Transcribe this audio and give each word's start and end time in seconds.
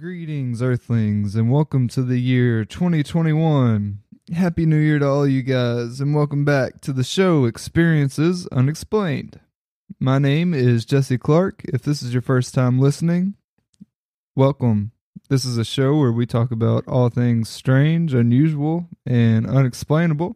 Greetings, 0.00 0.62
Earthlings, 0.62 1.36
and 1.36 1.52
welcome 1.52 1.86
to 1.88 2.02
the 2.02 2.18
year 2.18 2.64
2021. 2.64 3.98
Happy 4.32 4.64
New 4.64 4.78
Year 4.78 4.98
to 4.98 5.06
all 5.06 5.26
you 5.26 5.42
guys, 5.42 6.00
and 6.00 6.14
welcome 6.14 6.42
back 6.42 6.80
to 6.80 6.94
the 6.94 7.04
show 7.04 7.44
Experiences 7.44 8.46
Unexplained. 8.46 9.40
My 9.98 10.18
name 10.18 10.54
is 10.54 10.86
Jesse 10.86 11.18
Clark. 11.18 11.60
If 11.64 11.82
this 11.82 12.02
is 12.02 12.14
your 12.14 12.22
first 12.22 12.54
time 12.54 12.78
listening, 12.78 13.34
welcome. 14.34 14.92
This 15.28 15.44
is 15.44 15.58
a 15.58 15.66
show 15.66 15.94
where 15.98 16.12
we 16.12 16.24
talk 16.24 16.50
about 16.50 16.88
all 16.88 17.10
things 17.10 17.50
strange, 17.50 18.14
unusual, 18.14 18.88
and 19.04 19.46
unexplainable. 19.46 20.34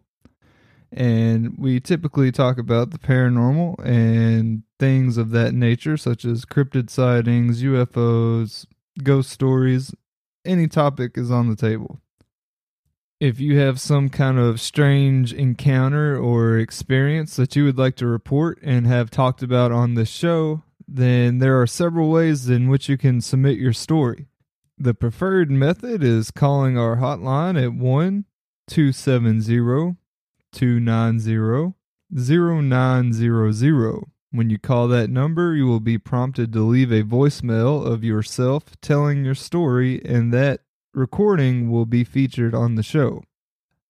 And 0.92 1.56
we 1.56 1.80
typically 1.80 2.30
talk 2.30 2.58
about 2.58 2.90
the 2.90 2.98
paranormal 2.98 3.82
and 3.82 4.64
things 4.78 5.16
of 5.16 5.30
that 5.30 5.54
nature, 5.54 5.96
such 5.96 6.26
as 6.26 6.44
cryptid 6.44 6.90
sightings, 6.90 7.62
UFOs, 7.62 8.66
ghost 9.02 9.30
stories, 9.30 9.94
any 10.44 10.68
topic 10.68 11.16
is 11.16 11.30
on 11.30 11.48
the 11.48 11.56
table. 11.56 12.00
If 13.20 13.40
you 13.40 13.58
have 13.58 13.80
some 13.80 14.10
kind 14.10 14.38
of 14.38 14.60
strange 14.60 15.32
encounter 15.32 16.16
or 16.16 16.58
experience 16.58 17.36
that 17.36 17.56
you 17.56 17.64
would 17.64 17.78
like 17.78 17.96
to 17.96 18.06
report 18.06 18.58
and 18.62 18.86
have 18.86 19.10
talked 19.10 19.42
about 19.42 19.72
on 19.72 19.94
this 19.94 20.10
show, 20.10 20.62
then 20.86 21.38
there 21.38 21.60
are 21.60 21.66
several 21.66 22.10
ways 22.10 22.48
in 22.48 22.68
which 22.68 22.88
you 22.88 22.98
can 22.98 23.20
submit 23.20 23.56
your 23.56 23.72
story. 23.72 24.26
The 24.76 24.94
preferred 24.94 25.50
method 25.50 26.02
is 26.02 26.30
calling 26.30 26.76
our 26.76 26.96
hotline 26.96 27.62
at 27.62 27.72
1 27.72 28.24
270 28.66 29.96
290 30.52 31.74
0900. 32.10 34.13
When 34.34 34.50
you 34.50 34.58
call 34.58 34.88
that 34.88 35.10
number, 35.10 35.54
you 35.54 35.66
will 35.66 35.78
be 35.78 35.96
prompted 35.96 36.52
to 36.54 36.62
leave 36.62 36.90
a 36.90 37.04
voicemail 37.04 37.86
of 37.86 38.02
yourself 38.02 38.64
telling 38.80 39.24
your 39.24 39.36
story, 39.36 40.04
and 40.04 40.34
that 40.34 40.62
recording 40.92 41.70
will 41.70 41.86
be 41.86 42.02
featured 42.02 42.52
on 42.52 42.74
the 42.74 42.82
show. 42.82 43.22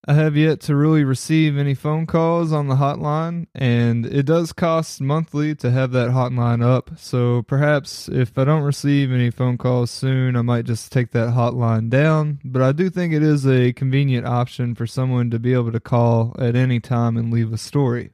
I 0.07 0.13
have 0.13 0.37
yet 0.37 0.59
to 0.61 0.75
really 0.75 1.03
receive 1.03 1.57
any 1.57 1.73
phone 1.73 2.05
calls 2.05 2.53
on 2.53 2.67
the 2.67 2.75
hotline, 2.75 3.47
and 3.55 4.05
it 4.05 4.27
does 4.27 4.53
cost 4.53 5.01
monthly 5.01 5.55
to 5.55 5.71
have 5.71 5.91
that 5.93 6.11
hotline 6.11 6.63
up. 6.63 6.91
So 6.95 7.41
perhaps 7.41 8.07
if 8.07 8.37
I 8.37 8.43
don't 8.43 8.61
receive 8.61 9.11
any 9.11 9.31
phone 9.31 9.57
calls 9.57 9.89
soon, 9.89 10.35
I 10.35 10.43
might 10.43 10.65
just 10.65 10.91
take 10.91 11.09
that 11.13 11.29
hotline 11.29 11.89
down. 11.89 12.39
But 12.45 12.61
I 12.61 12.71
do 12.71 12.91
think 12.91 13.13
it 13.15 13.23
is 13.23 13.47
a 13.47 13.73
convenient 13.73 14.27
option 14.27 14.75
for 14.75 14.85
someone 14.85 15.31
to 15.31 15.39
be 15.39 15.53
able 15.53 15.71
to 15.71 15.79
call 15.79 16.35
at 16.37 16.55
any 16.55 16.79
time 16.79 17.17
and 17.17 17.33
leave 17.33 17.51
a 17.51 17.57
story. 17.57 18.11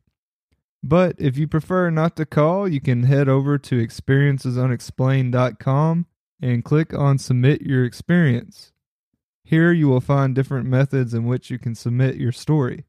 But 0.84 1.16
if 1.20 1.38
you 1.38 1.48
prefer 1.48 1.92
not 1.92 2.16
to 2.16 2.26
call, 2.26 2.68
you 2.68 2.82
can 2.82 3.04
head 3.04 3.30
over 3.30 3.60
to 3.60 3.76
experiencesunexplained.com 3.76 6.06
and 6.42 6.66
click 6.66 6.94
on 6.94 7.18
Submit 7.20 7.62
Your 7.62 7.86
Experience. 7.86 8.72
Here 9.44 9.72
you 9.72 9.88
will 9.88 10.02
find 10.02 10.34
different 10.34 10.68
methods 10.68 11.14
in 11.14 11.26
which 11.26 11.52
you 11.52 11.60
can 11.60 11.76
submit 11.76 12.16
your 12.16 12.32
story. 12.32 12.86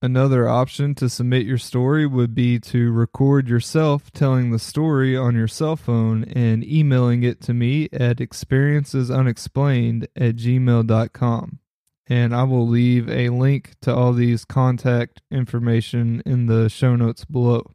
Another 0.00 0.48
option 0.48 0.96
to 0.96 1.08
submit 1.08 1.46
your 1.46 1.58
story 1.58 2.04
would 2.06 2.34
be 2.34 2.58
to 2.58 2.90
record 2.90 3.48
yourself 3.48 4.10
telling 4.10 4.50
the 4.50 4.58
story 4.58 5.16
on 5.16 5.36
your 5.36 5.46
cell 5.46 5.76
phone 5.76 6.24
and 6.24 6.64
emailing 6.64 7.22
it 7.22 7.40
to 7.42 7.54
me 7.54 7.88
at 7.92 8.16
experiencesunexplained 8.16 10.08
at 10.16 10.34
gmail.com 10.34 11.60
and 12.08 12.34
I 12.34 12.42
will 12.44 12.66
leave 12.66 13.08
a 13.08 13.28
link 13.28 13.74
to 13.82 13.94
all 13.94 14.12
these 14.12 14.44
contact 14.44 15.20
information 15.30 16.22
in 16.26 16.46
the 16.46 16.68
show 16.68 16.96
notes 16.96 17.24
below. 17.24 17.70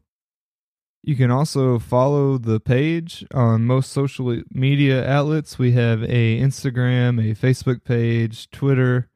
You 1.02 1.16
can 1.16 1.30
also 1.30 1.78
follow 1.78 2.36
the 2.36 2.60
page 2.60 3.24
on 3.32 3.64
most 3.64 3.92
social 3.92 4.42
media 4.52 5.08
outlets. 5.08 5.58
We 5.58 5.72
have 5.72 6.02
a 6.02 6.40
Instagram, 6.40 7.18
a 7.18 7.34
Facebook 7.34 7.84
page, 7.84 8.50
Twitter. 8.50 9.08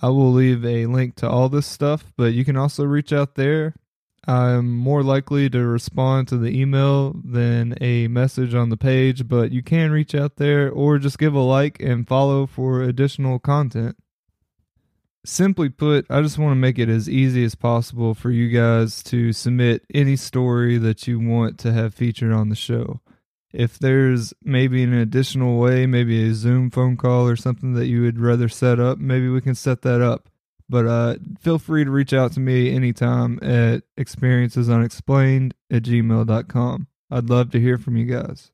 I 0.00 0.08
will 0.08 0.32
leave 0.32 0.64
a 0.64 0.86
link 0.86 1.16
to 1.16 1.28
all 1.28 1.48
this 1.48 1.66
stuff, 1.66 2.12
but 2.16 2.32
you 2.32 2.44
can 2.44 2.56
also 2.56 2.84
reach 2.84 3.12
out 3.12 3.34
there. 3.34 3.74
I'm 4.26 4.76
more 4.76 5.02
likely 5.02 5.48
to 5.50 5.64
respond 5.64 6.28
to 6.28 6.38
the 6.38 6.58
email 6.58 7.14
than 7.24 7.76
a 7.80 8.08
message 8.08 8.54
on 8.54 8.70
the 8.70 8.76
page, 8.76 9.28
but 9.28 9.52
you 9.52 9.62
can 9.62 9.92
reach 9.92 10.14
out 10.14 10.36
there 10.36 10.70
or 10.70 10.98
just 10.98 11.18
give 11.18 11.34
a 11.34 11.40
like 11.40 11.80
and 11.80 12.08
follow 12.08 12.46
for 12.46 12.82
additional 12.82 13.38
content 13.38 13.96
simply 15.28 15.68
put, 15.68 16.06
I 16.10 16.22
just 16.22 16.38
want 16.38 16.52
to 16.52 16.56
make 16.56 16.78
it 16.78 16.88
as 16.88 17.08
easy 17.08 17.44
as 17.44 17.54
possible 17.54 18.14
for 18.14 18.30
you 18.30 18.48
guys 18.48 19.02
to 19.04 19.32
submit 19.32 19.84
any 19.92 20.16
story 20.16 20.78
that 20.78 21.06
you 21.06 21.18
want 21.18 21.58
to 21.60 21.72
have 21.72 21.94
featured 21.94 22.32
on 22.32 22.48
the 22.48 22.56
show. 22.56 23.00
If 23.52 23.78
there's 23.78 24.34
maybe 24.42 24.82
an 24.82 24.92
additional 24.92 25.58
way, 25.58 25.86
maybe 25.86 26.28
a 26.28 26.34
Zoom 26.34 26.70
phone 26.70 26.96
call 26.96 27.26
or 27.26 27.36
something 27.36 27.74
that 27.74 27.86
you 27.86 28.02
would 28.02 28.20
rather 28.20 28.48
set 28.48 28.78
up, 28.78 28.98
maybe 28.98 29.28
we 29.28 29.40
can 29.40 29.54
set 29.54 29.82
that 29.82 30.00
up. 30.00 30.28
But 30.68 30.86
uh, 30.86 31.16
feel 31.40 31.58
free 31.58 31.84
to 31.84 31.90
reach 31.90 32.12
out 32.12 32.32
to 32.32 32.40
me 32.40 32.74
anytime 32.74 33.38
at 33.42 33.82
experiencesunexplained 33.96 35.52
at 35.70 35.82
gmail.com. 35.84 36.86
I'd 37.10 37.30
love 37.30 37.50
to 37.52 37.60
hear 37.60 37.78
from 37.78 37.96
you 37.96 38.04
guys. 38.04 38.50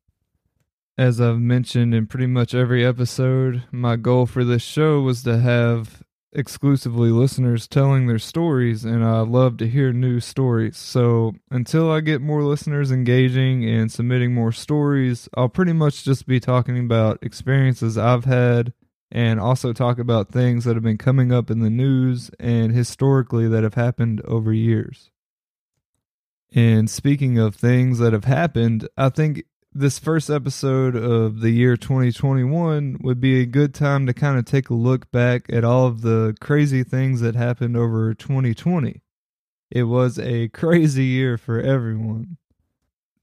As 0.98 1.20
I've 1.20 1.40
mentioned 1.40 1.94
in 1.94 2.06
pretty 2.06 2.26
much 2.26 2.54
every 2.54 2.84
episode, 2.84 3.64
my 3.72 3.96
goal 3.96 4.26
for 4.26 4.44
this 4.44 4.62
show 4.62 5.00
was 5.00 5.22
to 5.22 5.38
have 5.38 6.02
exclusively 6.32 7.10
listeners 7.10 7.68
telling 7.68 8.06
their 8.06 8.18
stories, 8.18 8.84
and 8.84 9.04
I 9.04 9.20
love 9.20 9.56
to 9.58 9.68
hear 9.68 9.92
new 9.92 10.20
stories. 10.20 10.76
So 10.76 11.34
until 11.50 11.90
I 11.90 12.00
get 12.00 12.22
more 12.22 12.42
listeners 12.42 12.90
engaging 12.90 13.68
and 13.68 13.92
submitting 13.92 14.34
more 14.34 14.52
stories, 14.52 15.28
I'll 15.36 15.48
pretty 15.48 15.72
much 15.72 16.04
just 16.04 16.26
be 16.26 16.40
talking 16.40 16.78
about 16.78 17.18
experiences 17.22 17.98
I've 17.98 18.24
had 18.24 18.72
and 19.10 19.38
also 19.38 19.72
talk 19.72 19.98
about 19.98 20.30
things 20.30 20.64
that 20.64 20.74
have 20.74 20.82
been 20.82 20.98
coming 20.98 21.32
up 21.32 21.50
in 21.50 21.60
the 21.60 21.70
news 21.70 22.30
and 22.40 22.72
historically 22.72 23.46
that 23.48 23.62
have 23.62 23.74
happened 23.74 24.22
over 24.22 24.52
years. 24.52 25.10
And 26.54 26.90
speaking 26.90 27.38
of 27.38 27.54
things 27.54 27.98
that 27.98 28.12
have 28.12 28.24
happened, 28.24 28.88
I 28.96 29.08
think 29.10 29.44
this 29.74 29.98
first 29.98 30.28
episode 30.28 30.94
of 30.94 31.40
the 31.40 31.50
year 31.50 31.76
2021 31.76 32.98
would 33.02 33.20
be 33.20 33.40
a 33.40 33.46
good 33.46 33.74
time 33.74 34.06
to 34.06 34.12
kind 34.12 34.38
of 34.38 34.44
take 34.44 34.68
a 34.68 34.74
look 34.74 35.10
back 35.10 35.46
at 35.48 35.64
all 35.64 35.86
of 35.86 36.02
the 36.02 36.36
crazy 36.40 36.84
things 36.84 37.20
that 37.20 37.34
happened 37.34 37.76
over 37.76 38.12
2020. 38.12 39.02
It 39.70 39.84
was 39.84 40.18
a 40.18 40.48
crazy 40.52 41.04
year 41.04 41.38
for 41.38 41.60
everyone. 41.60 42.36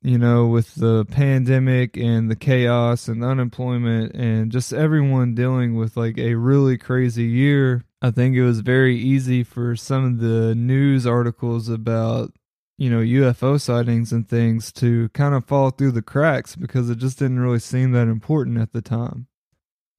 You 0.02 0.18
know, 0.18 0.48
with 0.48 0.76
the 0.76 1.04
pandemic 1.06 1.98
and 1.98 2.32
the 2.32 2.36
chaos 2.36 3.10
and 3.10 3.22
unemployment 3.22 4.16
and 4.16 4.50
just 4.50 4.72
everyone 4.72 5.36
dealing 5.36 5.76
with 5.76 5.98
like 5.98 6.18
a 6.18 6.36
really 6.36 6.78
crazy 6.78 7.26
year. 7.26 7.84
I 8.02 8.12
think 8.12 8.34
it 8.34 8.46
was 8.46 8.62
very 8.62 8.96
easy 8.98 9.44
for 9.44 9.76
some 9.76 10.06
of 10.06 10.20
the 10.20 10.56
news 10.56 11.06
articles 11.06 11.68
about 11.68 12.32
you 12.80 12.90
know, 12.90 13.00
UFO 13.00 13.60
sightings 13.60 14.14
and 14.14 14.28
things 14.28 14.72
to 14.72 15.10
kind 15.10 15.36
of 15.36 15.44
fall 15.44 15.70
through 15.70 15.92
the 15.92 16.02
cracks 16.02 16.56
because 16.56 16.90
it 16.90 16.98
just 16.98 17.20
didn't 17.20 17.42
really 17.42 17.60
seem 17.60 17.92
that 17.92 18.08
important 18.08 18.58
at 18.58 18.72
the 18.72 18.82
time. 18.82 19.28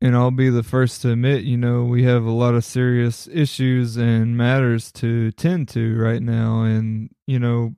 And 0.00 0.16
I'll 0.16 0.30
be 0.30 0.48
the 0.48 0.62
first 0.62 1.02
to 1.02 1.12
admit, 1.12 1.44
you 1.44 1.58
know, 1.58 1.84
we 1.84 2.04
have 2.04 2.24
a 2.24 2.30
lot 2.30 2.54
of 2.54 2.64
serious 2.64 3.28
issues 3.30 3.98
and 3.98 4.34
matters 4.34 4.90
to 4.92 5.30
tend 5.32 5.68
to 5.68 5.94
right 5.94 6.22
now. 6.22 6.62
And, 6.62 7.10
you 7.26 7.38
know, 7.38 7.74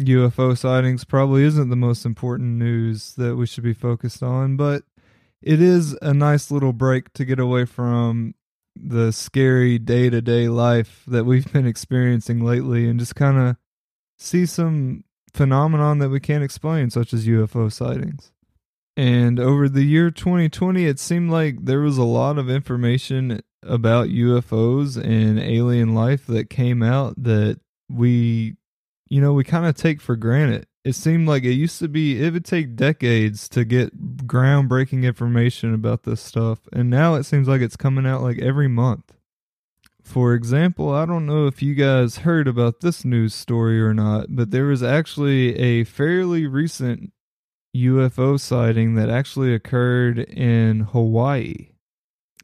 UFO 0.00 0.56
sightings 0.56 1.02
probably 1.02 1.42
isn't 1.42 1.68
the 1.68 1.74
most 1.74 2.06
important 2.06 2.56
news 2.56 3.14
that 3.16 3.34
we 3.34 3.46
should 3.46 3.64
be 3.64 3.74
focused 3.74 4.22
on, 4.22 4.56
but 4.56 4.84
it 5.42 5.60
is 5.60 5.98
a 6.00 6.14
nice 6.14 6.52
little 6.52 6.72
break 6.72 7.12
to 7.14 7.24
get 7.24 7.40
away 7.40 7.64
from 7.64 8.36
the 8.76 9.10
scary 9.10 9.80
day 9.80 10.10
to 10.10 10.22
day 10.22 10.46
life 10.46 11.02
that 11.08 11.24
we've 11.24 11.52
been 11.52 11.66
experiencing 11.74 12.38
lately 12.38 12.88
and 12.88 13.00
just 13.00 13.16
kind 13.16 13.36
of 13.36 13.56
see 14.16 14.46
some 14.46 15.04
phenomenon 15.32 15.98
that 15.98 16.10
we 16.10 16.20
can't 16.20 16.44
explain, 16.44 16.90
such 16.90 17.12
as 17.12 17.26
UFO 17.26 17.72
sightings. 17.72 18.32
And 18.96 19.40
over 19.40 19.68
the 19.68 19.82
year 19.82 20.10
2020, 20.10 20.86
it 20.86 21.00
seemed 21.00 21.30
like 21.30 21.64
there 21.64 21.80
was 21.80 21.98
a 21.98 22.04
lot 22.04 22.38
of 22.38 22.48
information 22.48 23.40
about 23.64 24.08
UFOs 24.08 24.96
and 24.96 25.38
alien 25.40 25.94
life 25.94 26.26
that 26.26 26.50
came 26.50 26.82
out 26.82 27.20
that 27.22 27.58
we, 27.90 28.54
you 29.08 29.20
know, 29.20 29.32
we 29.32 29.42
kind 29.42 29.66
of 29.66 29.76
take 29.76 30.00
for 30.00 30.16
granted. 30.16 30.66
It 30.84 30.94
seemed 30.94 31.26
like 31.26 31.44
it 31.44 31.54
used 31.54 31.78
to 31.80 31.88
be, 31.88 32.22
it 32.22 32.32
would 32.34 32.44
take 32.44 32.76
decades 32.76 33.48
to 33.48 33.64
get 33.64 34.26
groundbreaking 34.26 35.02
information 35.02 35.74
about 35.74 36.02
this 36.02 36.20
stuff. 36.20 36.60
And 36.72 36.90
now 36.90 37.14
it 37.14 37.24
seems 37.24 37.48
like 37.48 37.62
it's 37.62 37.76
coming 37.76 38.06
out 38.06 38.22
like 38.22 38.38
every 38.38 38.68
month. 38.68 39.12
For 40.04 40.34
example, 40.34 40.90
I 40.90 41.06
don't 41.06 41.26
know 41.26 41.46
if 41.46 41.62
you 41.62 41.74
guys 41.74 42.18
heard 42.18 42.46
about 42.46 42.80
this 42.80 43.04
news 43.04 43.34
story 43.34 43.80
or 43.80 43.94
not, 43.94 44.26
but 44.28 44.50
there 44.50 44.66
was 44.66 44.82
actually 44.82 45.56
a 45.56 45.84
fairly 45.84 46.46
recent 46.46 47.10
UFO 47.74 48.38
sighting 48.38 48.94
that 48.94 49.08
actually 49.08 49.54
occurred 49.54 50.18
in 50.18 50.80
Hawaii. 50.80 51.70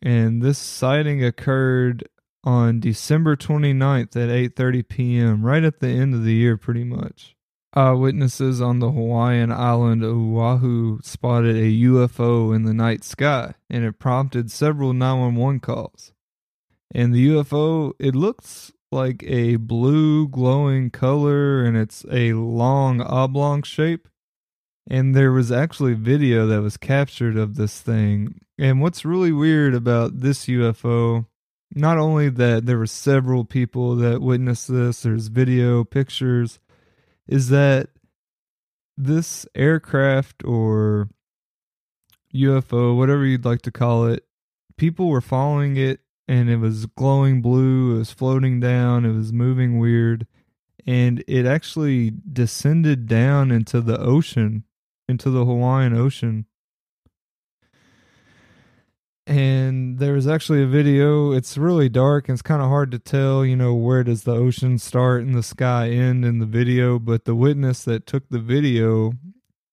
And 0.02 0.42
this 0.42 0.58
sighting 0.58 1.22
occurred 1.22 2.08
on 2.42 2.80
December 2.80 3.36
29th 3.36 4.16
at 4.16 4.30
8:30 4.30 4.88
p.m., 4.88 5.42
right 5.44 5.62
at 5.62 5.80
the 5.80 5.88
end 5.88 6.14
of 6.14 6.24
the 6.24 6.34
year 6.34 6.56
pretty 6.56 6.84
much. 6.84 7.36
Eyewitnesses 7.74 8.60
on 8.60 8.80
the 8.80 8.90
Hawaiian 8.90 9.52
island 9.52 10.02
of 10.02 10.16
Oahu 10.16 10.98
spotted 11.02 11.54
a 11.54 11.82
UFO 11.84 12.56
in 12.56 12.64
the 12.64 12.74
night 12.74 13.04
sky, 13.04 13.54
and 13.68 13.84
it 13.84 13.98
prompted 13.98 14.50
several 14.50 14.94
911 14.94 15.60
calls. 15.60 16.12
And 16.92 17.14
the 17.14 17.28
UFO, 17.28 17.92
it 17.98 18.14
looks 18.14 18.72
like 18.90 19.22
a 19.26 19.56
blue 19.56 20.28
glowing 20.28 20.90
color 20.90 21.64
and 21.64 21.76
it's 21.76 22.04
a 22.10 22.32
long 22.32 23.00
oblong 23.00 23.62
shape. 23.62 24.08
And 24.88 25.14
there 25.14 25.30
was 25.30 25.52
actually 25.52 25.94
video 25.94 26.46
that 26.48 26.62
was 26.62 26.76
captured 26.76 27.36
of 27.36 27.54
this 27.54 27.80
thing. 27.80 28.40
And 28.58 28.80
what's 28.80 29.04
really 29.04 29.30
weird 29.30 29.74
about 29.74 30.20
this 30.20 30.46
UFO, 30.46 31.26
not 31.72 31.98
only 31.98 32.28
that 32.28 32.66
there 32.66 32.78
were 32.78 32.86
several 32.86 33.44
people 33.44 33.94
that 33.96 34.20
witnessed 34.20 34.66
this, 34.72 35.02
there's 35.02 35.28
video, 35.28 35.84
pictures, 35.84 36.58
is 37.28 37.50
that 37.50 37.90
this 38.96 39.46
aircraft 39.54 40.44
or 40.44 41.08
UFO, 42.34 42.96
whatever 42.96 43.24
you'd 43.24 43.44
like 43.44 43.62
to 43.62 43.70
call 43.70 44.06
it, 44.06 44.24
people 44.76 45.08
were 45.08 45.20
following 45.20 45.76
it 45.76 46.00
and 46.30 46.48
it 46.48 46.58
was 46.58 46.86
glowing 46.86 47.42
blue, 47.42 47.96
it 47.96 47.98
was 47.98 48.12
floating 48.12 48.60
down, 48.60 49.04
it 49.04 49.10
was 49.10 49.32
moving 49.32 49.80
weird, 49.80 50.28
and 50.86 51.24
it 51.26 51.44
actually 51.44 52.12
descended 52.32 53.08
down 53.08 53.50
into 53.50 53.80
the 53.80 53.98
ocean, 53.98 54.62
into 55.08 55.28
the 55.28 55.44
Hawaiian 55.44 55.92
Ocean. 55.92 56.46
And 59.26 59.98
there 59.98 60.12
was 60.12 60.28
actually 60.28 60.62
a 60.62 60.68
video 60.68 61.32
it's 61.32 61.58
really 61.58 61.88
dark 61.88 62.28
and 62.28 62.34
it's 62.34 62.42
kind 62.42 62.62
of 62.62 62.68
hard 62.68 62.90
to 62.92 62.98
tell 62.98 63.44
you 63.44 63.54
know 63.54 63.74
where 63.74 64.02
does 64.02 64.24
the 64.24 64.34
ocean 64.34 64.76
start 64.78 65.22
and 65.22 65.36
the 65.36 65.42
sky 65.42 65.90
end 65.90 66.24
in 66.24 66.40
the 66.40 66.46
video 66.46 66.98
but 66.98 67.26
the 67.26 67.36
witness 67.36 67.84
that 67.84 68.06
took 68.06 68.28
the 68.28 68.40
video 68.40 69.12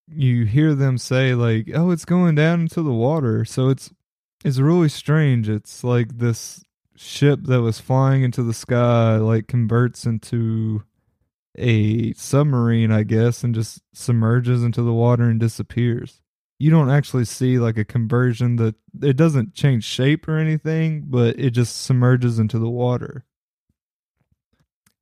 you 0.08 0.46
hear 0.46 0.76
them 0.76 1.00
say 1.00 1.34
like 1.34 1.72
oh 1.74 1.90
it's 1.90 2.06
going 2.06 2.36
down 2.36 2.62
into 2.62 2.84
the 2.84 2.94
water. 2.94 3.46
So 3.46 3.70
it's 3.70 3.92
it's 4.44 4.60
really 4.60 4.90
strange 4.90 5.50
it's 5.50 5.84
like 5.84 6.18
this 6.18 6.64
ship 6.96 7.40
that 7.44 7.62
was 7.62 7.80
flying 7.80 8.24
into 8.24 8.42
the 8.42 8.54
sky 8.54 9.18
like 9.18 9.48
converts 9.48 10.06
into 10.06 10.84
a 11.58 12.14
submarine 12.14 12.92
i 12.92 13.04
guess 13.04 13.44
and 13.44 13.54
just 13.56 13.82
submerges 13.94 14.64
into 14.64 14.82
the 14.82 14.94
water 14.94 15.24
and 15.24 15.40
disappears 15.40 16.22
you 16.60 16.72
don't 16.72 16.90
actually 16.90 17.26
see 17.26 17.60
like 17.60 17.78
a 17.78 17.86
conversion 17.86 18.56
that 18.56 18.76
it 19.02 19.16
doesn't 19.16 19.54
change 19.54 19.84
shape 19.84 20.28
or 20.28 20.38
anything, 20.38 21.04
but 21.08 21.40
it 21.40 21.52
just 21.52 21.82
submerges 21.82 22.40
into 22.40 22.58
the 22.58 22.70
water. 22.70 23.26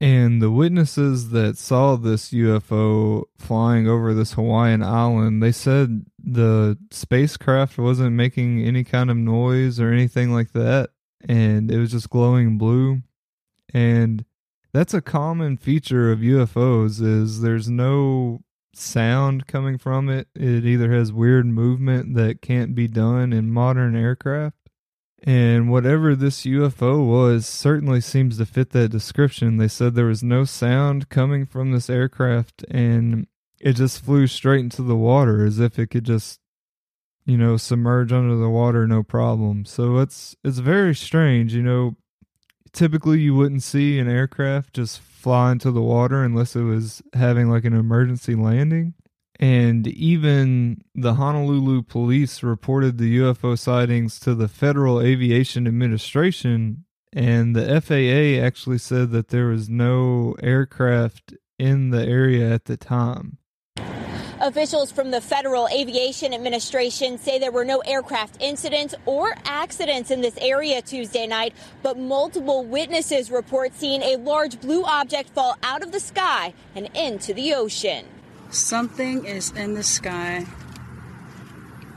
And 0.06 0.40
the 0.40 0.52
witnesses 0.52 1.32
that 1.32 1.58
saw 1.58 1.96
this 1.96 2.30
UFO 2.30 3.24
flying 3.40 3.88
over 3.88 4.14
this 4.14 4.34
Hawaiian 4.34 4.84
island, 4.84 5.42
they 5.42 5.52
said 5.52 6.06
the 6.24 6.78
spacecraft 6.92 7.80
wasn't 7.80 8.12
making 8.12 8.62
any 8.62 8.84
kind 8.84 9.10
of 9.10 9.18
noise 9.18 9.80
or 9.80 9.92
anything 9.92 10.32
like 10.32 10.52
that. 10.52 10.92
And 11.28 11.72
it 11.72 11.80
was 11.80 11.90
just 11.90 12.12
glowing 12.12 12.60
blue. 12.60 13.02
And 13.74 14.26
that's 14.74 14.94
a 14.94 15.02
common 15.02 15.58
feature 15.58 16.12
of 16.12 16.20
UFOs 16.20 17.02
is 17.02 17.42
there's 17.42 17.68
no 17.68 18.44
sound 18.76 19.48
coming 19.48 19.80
from 19.80 20.08
it. 20.08 20.28
It 20.36 20.66
either 20.66 20.92
has 20.92 21.12
weird 21.12 21.48
movement 21.48 22.14
that 22.14 22.44
can't 22.44 22.76
be 22.76 22.88
done 22.88 23.34
in 23.34 23.50
modern 23.50 23.96
aircraft. 23.96 24.65
And 25.26 25.72
whatever 25.72 26.16
this 26.16 26.44
UFO 26.46 27.04
was 27.04 27.48
certainly 27.48 28.00
seems 28.00 28.38
to 28.38 28.46
fit 28.46 28.70
that 28.70 28.90
description. 28.90 29.58
They 29.58 29.68
said 29.68 29.96
there 29.96 30.06
was 30.06 30.22
no 30.22 30.46
sound 30.46 31.10
coming 31.10 31.48
from 31.48 31.72
this 31.72 31.90
aircraft 31.90 32.64
and 32.70 33.26
it 33.60 33.74
just 33.74 34.04
flew 34.06 34.28
straight 34.28 34.60
into 34.60 34.84
the 34.84 34.96
water 34.96 35.44
as 35.44 35.60
if 35.60 35.80
it 35.80 35.88
could 35.88 36.04
just 36.04 36.40
you 37.26 37.38
know 37.38 37.58
submerge 37.58 38.12
under 38.12 38.36
the 38.36 38.50
water 38.50 38.86
no 38.86 39.02
problem. 39.02 39.66
So 39.66 39.98
it's 39.98 40.36
it's 40.44 40.60
very 40.60 40.94
strange, 40.94 41.56
you 41.56 41.64
know, 41.64 41.96
typically 42.72 43.20
you 43.20 43.34
wouldn't 43.34 43.64
see 43.64 43.98
an 43.98 44.08
aircraft 44.08 44.76
just 44.76 45.00
fly 45.00 45.54
into 45.54 45.72
the 45.72 45.82
water 45.82 46.24
unless 46.24 46.56
it 46.56 46.62
was 46.62 47.02
having 47.14 47.50
like 47.50 47.66
an 47.66 47.74
emergency 47.74 48.36
landing. 48.36 48.94
And 49.40 49.88
even 49.88 50.82
the 50.94 51.16
Honolulu 51.16 51.84
police 51.84 52.42
reported 52.42 52.98
the 52.98 53.18
UFO 53.18 53.58
sightings 53.60 54.20
to 54.22 54.34
the 54.34 54.48
Federal 54.48 55.02
Aviation 55.02 55.68
Administration, 55.68 56.86
and 57.12 57.56
the 57.56 57.82
FAA 57.82 58.46
actually 58.46 58.78
said 58.78 59.12
that 59.12 59.30
there 59.30 59.48
was 59.48 59.70
no 59.70 60.36
aircraft 60.42 61.34
in 61.60 61.90
the 61.90 62.06
area 62.06 62.54
at 62.54 62.66
the 62.66 62.78
time. 62.78 63.38
Officials 64.42 64.92
from 64.92 65.12
the 65.12 65.22
Federal 65.22 65.68
Aviation 65.70 66.34
Administration 66.34 67.18
say 67.18 67.40
there 67.40 67.54
were 67.54 67.66
no 67.66 67.80
aircraft 67.80 68.42
incidents 68.42 68.94
or 69.06 69.34
accidents 69.46 70.12
in 70.12 70.20
this 70.20 70.38
area 70.40 70.82
Tuesday 70.82 71.26
night, 71.26 71.54
but 71.82 71.98
multiple 71.98 72.66
witnesses 72.66 73.32
report 73.32 73.74
seeing 73.74 74.02
a 74.02 74.18
large 74.18 74.60
blue 74.60 74.84
object 74.84 75.30
fall 75.30 75.58
out 75.64 75.82
of 75.82 75.94
the 75.94 76.02
sky 76.02 76.54
and 76.76 76.90
into 76.96 77.34
the 77.34 77.54
ocean. 77.54 78.06
Something 78.56 79.26
is 79.26 79.52
in 79.52 79.74
the 79.74 79.84
sky. 79.84 80.46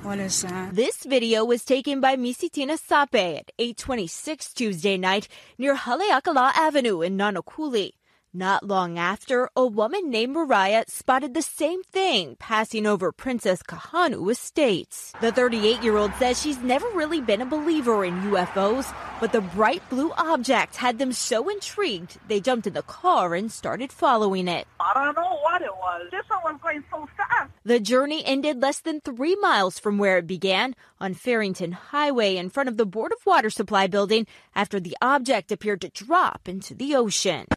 What 0.02 0.18
is 0.18 0.42
that? 0.42 0.74
This 0.74 1.04
video 1.04 1.44
was 1.44 1.64
taken 1.64 2.00
by 2.00 2.16
Misitina 2.16 2.76
Sape 2.76 3.38
at 3.38 3.52
826 3.60 4.54
Tuesday 4.54 4.96
night 4.96 5.28
near 5.56 5.76
Haleakala 5.76 6.50
Avenue 6.56 7.00
in 7.00 7.16
Nanakuli. 7.16 7.92
Not 8.38 8.62
long 8.68 9.00
after, 9.00 9.50
a 9.56 9.66
woman 9.66 10.10
named 10.10 10.32
Mariah 10.32 10.84
spotted 10.86 11.34
the 11.34 11.42
same 11.42 11.82
thing 11.82 12.36
passing 12.38 12.86
over 12.86 13.10
Princess 13.10 13.64
Kahanu 13.64 14.30
Estates. 14.30 15.12
The 15.20 15.32
38 15.32 15.82
year 15.82 15.96
old 15.96 16.14
says 16.20 16.40
she's 16.40 16.58
never 16.58 16.86
really 16.90 17.20
been 17.20 17.40
a 17.40 17.44
believer 17.44 18.04
in 18.04 18.30
UFOs, 18.30 18.94
but 19.18 19.32
the 19.32 19.40
bright 19.40 19.82
blue 19.90 20.12
object 20.16 20.76
had 20.76 21.00
them 21.00 21.12
so 21.12 21.48
intrigued 21.48 22.18
they 22.28 22.38
jumped 22.38 22.68
in 22.68 22.74
the 22.74 22.82
car 22.82 23.34
and 23.34 23.50
started 23.50 23.90
following 23.90 24.46
it. 24.46 24.68
I 24.78 24.94
don't 24.94 25.16
know 25.16 25.36
what 25.42 25.60
it 25.60 25.74
was. 25.74 26.06
This 26.12 26.22
one 26.28 26.54
was 26.54 26.60
going 26.62 26.84
so 26.92 27.08
fast. 27.16 27.50
The 27.64 27.80
journey 27.80 28.24
ended 28.24 28.62
less 28.62 28.78
than 28.78 29.00
three 29.00 29.34
miles 29.34 29.80
from 29.80 29.98
where 29.98 30.18
it 30.18 30.28
began 30.28 30.76
on 31.00 31.14
Farrington 31.14 31.72
Highway 31.72 32.36
in 32.36 32.50
front 32.50 32.68
of 32.68 32.76
the 32.76 32.86
Board 32.86 33.10
of 33.10 33.26
Water 33.26 33.50
Supply 33.50 33.88
building 33.88 34.28
after 34.54 34.78
the 34.78 34.96
object 35.02 35.50
appeared 35.50 35.80
to 35.80 35.88
drop 35.88 36.48
into 36.48 36.72
the 36.72 36.94
ocean. 36.94 37.48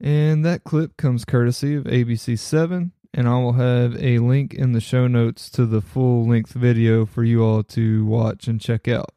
And 0.00 0.44
that 0.44 0.64
clip 0.64 0.96
comes 0.96 1.24
courtesy 1.24 1.74
of 1.74 1.84
ABC7, 1.84 2.90
and 3.14 3.28
I 3.28 3.38
will 3.38 3.54
have 3.54 3.96
a 4.02 4.18
link 4.18 4.52
in 4.52 4.72
the 4.72 4.80
show 4.80 5.06
notes 5.06 5.48
to 5.50 5.64
the 5.64 5.80
full 5.80 6.28
length 6.28 6.52
video 6.52 7.06
for 7.06 7.24
you 7.24 7.42
all 7.42 7.62
to 7.64 8.04
watch 8.04 8.46
and 8.46 8.60
check 8.60 8.88
out. 8.88 9.12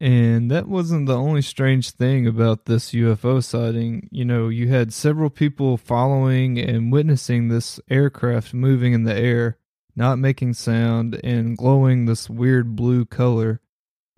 And 0.00 0.50
that 0.50 0.68
wasn't 0.68 1.06
the 1.06 1.16
only 1.16 1.42
strange 1.42 1.90
thing 1.90 2.26
about 2.26 2.66
this 2.66 2.92
UFO 2.92 3.42
sighting. 3.42 4.08
You 4.12 4.24
know, 4.24 4.48
you 4.48 4.68
had 4.68 4.92
several 4.92 5.30
people 5.30 5.76
following 5.76 6.58
and 6.58 6.92
witnessing 6.92 7.48
this 7.48 7.80
aircraft 7.90 8.54
moving 8.54 8.92
in 8.92 9.02
the 9.02 9.16
air, 9.16 9.58
not 9.96 10.18
making 10.18 10.54
sound, 10.54 11.18
and 11.24 11.56
glowing 11.56 12.04
this 12.04 12.30
weird 12.30 12.76
blue 12.76 13.06
color. 13.06 13.60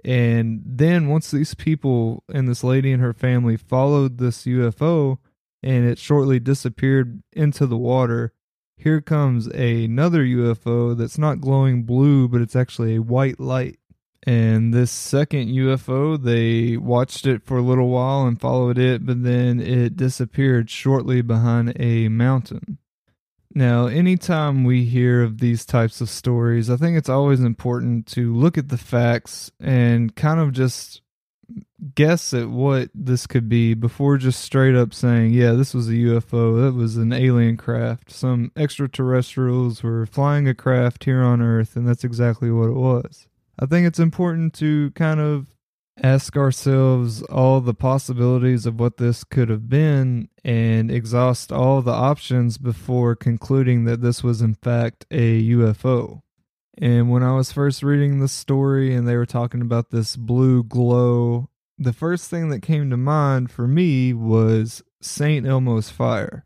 And 0.04 0.62
then 0.66 1.08
once 1.08 1.30
these 1.30 1.54
people 1.54 2.24
and 2.28 2.46
this 2.46 2.64
lady 2.64 2.92
and 2.92 3.02
her 3.02 3.14
family 3.14 3.56
followed 3.56 4.18
this 4.18 4.44
UFO, 4.44 5.18
and 5.62 5.86
it 5.86 5.98
shortly 5.98 6.40
disappeared 6.40 7.22
into 7.32 7.66
the 7.66 7.76
water. 7.76 8.32
Here 8.76 9.00
comes 9.00 9.46
another 9.46 10.24
UFO 10.24 10.96
that's 10.96 11.18
not 11.18 11.40
glowing 11.40 11.82
blue, 11.82 12.28
but 12.28 12.40
it's 12.40 12.56
actually 12.56 12.96
a 12.96 13.02
white 13.02 13.38
light. 13.38 13.78
And 14.26 14.74
this 14.74 14.90
second 14.90 15.48
UFO, 15.48 16.22
they 16.22 16.76
watched 16.76 17.26
it 17.26 17.42
for 17.42 17.58
a 17.58 17.62
little 17.62 17.88
while 17.88 18.26
and 18.26 18.40
followed 18.40 18.78
it, 18.78 19.06
but 19.06 19.22
then 19.22 19.60
it 19.60 19.96
disappeared 19.96 20.68
shortly 20.68 21.22
behind 21.22 21.72
a 21.80 22.08
mountain. 22.08 22.78
Now, 23.52 23.86
anytime 23.86 24.62
we 24.62 24.84
hear 24.84 25.22
of 25.22 25.38
these 25.38 25.66
types 25.66 26.00
of 26.00 26.08
stories, 26.08 26.70
I 26.70 26.76
think 26.76 26.96
it's 26.96 27.08
always 27.08 27.40
important 27.40 28.06
to 28.08 28.32
look 28.32 28.56
at 28.56 28.68
the 28.68 28.78
facts 28.78 29.50
and 29.58 30.14
kind 30.14 30.38
of 30.38 30.52
just 30.52 31.02
guess 31.94 32.32
at 32.34 32.48
what 32.48 32.90
this 32.94 33.26
could 33.26 33.48
be 33.48 33.74
before 33.74 34.16
just 34.16 34.40
straight 34.40 34.74
up 34.74 34.92
saying, 34.92 35.32
yeah, 35.32 35.52
this 35.52 35.74
was 35.74 35.88
a 35.88 35.92
UFO, 35.92 36.64
that 36.64 36.74
was 36.74 36.96
an 36.96 37.12
alien 37.12 37.56
craft. 37.56 38.10
Some 38.10 38.52
extraterrestrials 38.56 39.82
were 39.82 40.06
flying 40.06 40.48
a 40.48 40.54
craft 40.54 41.04
here 41.04 41.22
on 41.22 41.40
Earth, 41.40 41.76
and 41.76 41.86
that's 41.86 42.04
exactly 42.04 42.50
what 42.50 42.68
it 42.68 42.74
was. 42.74 43.26
I 43.58 43.66
think 43.66 43.86
it's 43.86 43.98
important 43.98 44.54
to 44.54 44.90
kind 44.92 45.20
of 45.20 45.46
ask 46.02 46.36
ourselves 46.36 47.22
all 47.24 47.60
the 47.60 47.74
possibilities 47.74 48.66
of 48.66 48.80
what 48.80 48.96
this 48.96 49.24
could 49.24 49.48
have 49.48 49.68
been 49.68 50.28
and 50.44 50.90
exhaust 50.90 51.52
all 51.52 51.82
the 51.82 51.92
options 51.92 52.58
before 52.58 53.14
concluding 53.14 53.84
that 53.84 54.00
this 54.00 54.22
was 54.22 54.40
in 54.40 54.54
fact 54.54 55.04
a 55.10 55.50
UFO. 55.50 56.22
And 56.82 57.10
when 57.10 57.22
I 57.22 57.34
was 57.34 57.52
first 57.52 57.82
reading 57.82 58.20
the 58.20 58.28
story 58.28 58.94
and 58.94 59.06
they 59.06 59.16
were 59.16 59.26
talking 59.26 59.60
about 59.60 59.90
this 59.90 60.16
blue 60.16 60.64
glow, 60.64 61.50
the 61.76 61.92
first 61.92 62.30
thing 62.30 62.48
that 62.48 62.62
came 62.62 62.88
to 62.88 62.96
mind 62.96 63.50
for 63.50 63.68
me 63.68 64.14
was 64.14 64.82
St. 65.02 65.46
Elmo's 65.46 65.90
fire. 65.90 66.44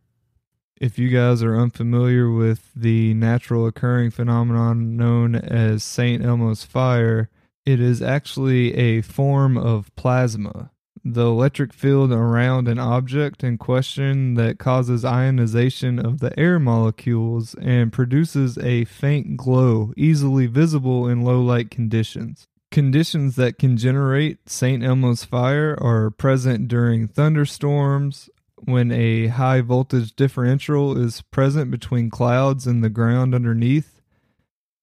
if 0.81 0.99
you 0.99 1.09
guys 1.09 1.43
are 1.43 1.57
unfamiliar 1.57 2.31
with 2.31 2.71
the 2.75 3.15
natural 3.15 3.67
occurring 3.67 4.11
phenomenon 4.11 4.97
known 4.97 5.35
as 5.35 5.85
St. 5.85 6.23
Elmo's 6.23 6.65
fire, 6.65 7.31
it 7.65 7.81
is 7.81 8.03
actually 8.03 8.75
a 8.75 9.01
form 9.01 9.57
of 9.57 9.95
plasma, 9.97 10.71
the 11.05 11.27
electric 11.27 11.75
field 11.75 12.11
around 12.11 12.67
an 12.67 12.79
object 12.79 13.45
in 13.45 13.59
question 13.59 14.35
that 14.35 14.59
causes 14.59 15.05
ionization 15.05 15.99
of 15.99 16.21
the 16.21 16.39
air 16.39 16.59
molecules 16.59 17.55
and 17.61 17.93
produces 17.93 18.57
a 18.59 18.85
faint 18.87 19.37
glow 19.37 19.93
easily 19.97 20.47
visible 20.47 21.07
in 21.07 21.23
low 21.23 21.41
light 21.43 21.71
conditions. 21.71 22.49
Conditions 22.71 23.37
that 23.37 23.59
can 23.59 23.77
generate 23.77 24.49
St. 24.49 24.83
Elmo's 24.83 25.25
fire 25.25 25.77
are 25.81 26.11
present 26.11 26.69
during 26.69 27.07
thunderstorms, 27.07 28.31
when 28.57 28.91
a 28.91 29.27
high 29.27 29.61
voltage 29.61 30.17
differential 30.17 30.97
is 30.97 31.21
present 31.21 31.71
between 31.71 32.09
clouds 32.09 32.67
and 32.67 32.83
the 32.83 32.89
ground 32.89 33.35
underneath, 33.35 34.01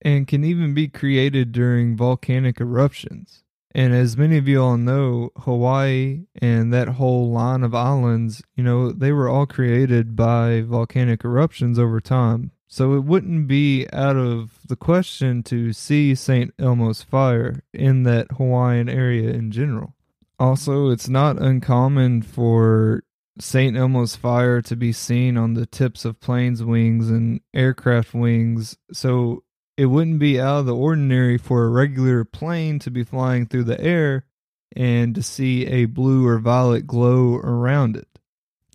and 0.03 0.27
can 0.27 0.43
even 0.43 0.73
be 0.73 0.87
created 0.87 1.51
during 1.51 1.97
volcanic 1.97 2.61
eruptions. 2.61 3.43
And 3.73 3.93
as 3.93 4.17
many 4.17 4.37
of 4.37 4.47
you 4.47 4.61
all 4.61 4.77
know, 4.77 5.31
Hawaii 5.37 6.25
and 6.35 6.73
that 6.73 6.89
whole 6.89 7.31
line 7.31 7.63
of 7.63 7.73
islands, 7.73 8.43
you 8.55 8.63
know, 8.63 8.91
they 8.91 9.11
were 9.11 9.29
all 9.29 9.45
created 9.45 10.15
by 10.15 10.61
volcanic 10.61 11.23
eruptions 11.23 11.79
over 11.79 12.01
time. 12.01 12.51
So 12.67 12.93
it 12.93 13.03
wouldn't 13.03 13.47
be 13.47 13.85
out 13.91 14.15
of 14.15 14.59
the 14.65 14.75
question 14.77 15.43
to 15.43 15.73
see 15.73 16.15
St. 16.15 16.53
Elmo's 16.57 17.03
fire 17.03 17.63
in 17.73 18.03
that 18.03 18.31
Hawaiian 18.33 18.87
area 18.87 19.29
in 19.31 19.51
general. 19.51 19.93
Also, 20.39 20.89
it's 20.89 21.09
not 21.09 21.41
uncommon 21.41 22.21
for 22.21 23.03
St. 23.39 23.75
Elmo's 23.75 24.15
fire 24.15 24.61
to 24.61 24.75
be 24.75 24.91
seen 24.91 25.37
on 25.37 25.53
the 25.53 25.65
tips 25.65 26.05
of 26.05 26.19
planes' 26.19 26.63
wings 26.63 27.09
and 27.09 27.41
aircraft 27.53 28.13
wings, 28.13 28.77
so 28.91 29.43
it 29.81 29.88
wouldn't 29.88 30.19
be 30.19 30.39
out 30.39 30.59
of 30.59 30.65
the 30.67 30.75
ordinary 30.75 31.39
for 31.39 31.63
a 31.63 31.69
regular 31.69 32.23
plane 32.23 32.77
to 32.77 32.91
be 32.91 33.03
flying 33.03 33.47
through 33.47 33.63
the 33.63 33.81
air 33.81 34.25
and 34.75 35.15
to 35.15 35.23
see 35.23 35.65
a 35.65 35.85
blue 35.85 36.27
or 36.27 36.38
violet 36.38 36.85
glow 36.85 37.38
around 37.38 37.95
it. 37.95 38.07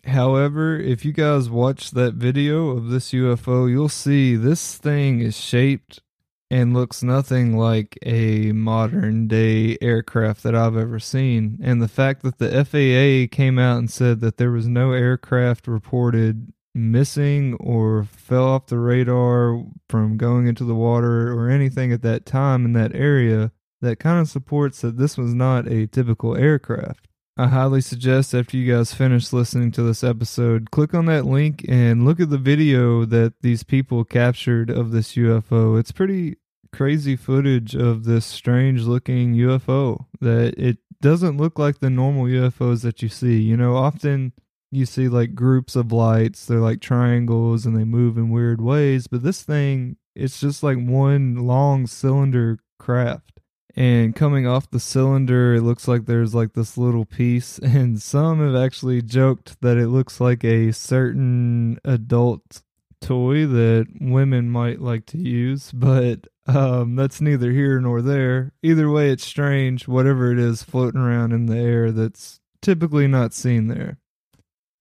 However, 0.05 0.77
if 0.77 1.05
you 1.05 1.13
guys 1.13 1.49
watch 1.49 1.93
that 1.93 2.15
video 2.15 2.71
of 2.71 2.89
this 2.89 3.13
UFO, 3.13 3.71
you'll 3.71 3.89
see 3.89 4.35
this 4.35 4.79
thing 4.79 5.21
is 5.21 5.39
shaped 5.39 6.03
and 6.51 6.75
looks 6.75 7.05
nothing 7.05 7.57
like 7.57 7.97
a 8.03 8.51
modern 8.51 9.29
day 9.29 9.79
aircraft 9.81 10.43
that 10.43 10.57
I've 10.57 10.77
ever 10.77 10.99
seen. 10.99 11.61
And 11.63 11.81
the 11.81 11.87
fact 11.87 12.25
that 12.25 12.39
the 12.39 12.65
FAA 12.65 13.33
came 13.33 13.61
out 13.61 13.79
and 13.79 13.89
said 13.89 14.19
that 14.23 14.39
there 14.39 14.51
was 14.51 14.67
no 14.67 14.91
aircraft 14.91 15.69
reported 15.69 16.53
missing 16.77 17.55
or 17.55 18.05
fell 18.05 18.45
off 18.45 18.67
the 18.67 18.79
radar 18.79 19.65
from 19.89 20.17
going 20.17 20.47
into 20.47 20.65
the 20.65 20.75
water 20.75 21.33
or 21.33 21.49
anything 21.49 21.93
at 21.93 22.03
that 22.03 22.27
time 22.27 22.65
in 22.65 22.73
that 22.75 22.95
area, 22.95 23.51
that 23.81 23.99
kind 23.99 24.21
of 24.21 24.29
supports 24.29 24.81
that 24.83 24.97
this 24.97 25.17
was 25.17 25.35
not 25.35 25.67
a 25.67 25.87
typical 25.87 26.37
aircraft. 26.37 27.09
I 27.39 27.49
highly 27.49 27.83
suggest 27.83 28.35
after 28.35 28.57
you 28.57 28.73
guys 28.73 28.95
finish 28.95 29.33
listening 29.33 29.71
to 29.73 29.83
this 29.83 30.03
episode, 30.03 30.71
click 30.71 30.95
on 30.95 31.05
that 31.07 31.27
link 31.27 31.65
and 31.69 32.05
look 32.05 32.19
at 32.19 32.31
the 32.31 32.39
video 32.39 33.05
that 33.05 33.35
these 33.43 33.63
people 33.63 34.05
captured 34.05 34.71
of 34.71 34.91
this 34.91 35.15
UFO. 35.15 35.79
It's 35.79 35.93
pretty 35.93 36.37
crazy 36.73 37.15
footage 37.15 37.75
of 37.75 38.05
this 38.05 38.25
strange 38.25 38.83
looking 38.83 39.35
UFO 39.35 40.07
that 40.21 40.55
it 40.59 40.79
doesn't 41.03 41.37
look 41.37 41.59
like 41.59 41.81
the 41.81 41.91
normal 41.91 42.25
UFOs 42.25 42.83
that 42.83 43.03
you 43.03 43.11
see. 43.11 43.41
You 43.41 43.57
know, 43.57 43.77
often 43.77 44.33
you 44.77 44.87
see 44.87 45.09
like 45.09 45.35
groups 45.35 45.75
of 45.75 45.93
lights, 45.93 46.47
they're 46.47 46.59
like 46.59 46.81
triangles 46.81 47.67
and 47.67 47.77
they 47.77 47.85
move 47.85 48.17
in 48.17 48.31
weird 48.31 48.61
ways, 48.61 49.07
but 49.07 49.23
this 49.23 49.43
thing, 49.43 49.97
it's 50.15 50.41
just 50.41 50.63
like 50.63 50.79
one 50.79 51.37
long 51.37 51.87
cylinder 51.87 52.59
craft 52.79 53.41
and 53.75 54.17
coming 54.17 54.47
off 54.47 54.71
the 54.71 54.81
cylinder 54.81 55.55
it 55.55 55.61
looks 55.61 55.87
like 55.87 56.07
there's 56.07 56.35
like 56.35 56.55
this 56.55 56.79
little 56.79 57.05
piece 57.05 57.59
and 57.63 58.01
some 58.01 58.41
have 58.41 58.55
actually 58.55 59.03
joked 59.03 59.61
that 59.61 59.77
it 59.77 59.89
looks 59.89 60.21
like 60.21 60.45
a 60.45 60.73
certain 60.73 61.79
adult 61.85 62.63
toy 63.01 63.47
that 63.47 63.87
women 64.01 64.51
might 64.51 64.81
like 64.81 65.05
to 65.05 65.19
use 65.19 65.71
but 65.73 66.27
um, 66.47 66.95
that's 66.95 67.21
neither 67.21 67.51
here 67.51 67.81
nor 67.81 68.01
there. 68.01 68.53
Either 68.63 68.89
way 68.89 69.11
it's 69.11 69.27
strange 69.27 69.89
whatever 69.89 70.31
it 70.33 70.39
is 70.39 70.63
floating 70.63 71.01
around 71.01 71.33
in 71.33 71.47
the 71.47 71.57
air 71.57 71.91
that's 71.91 72.41
typically 72.63 73.07
not 73.07 73.35
seen 73.35 73.67
there 73.67 73.99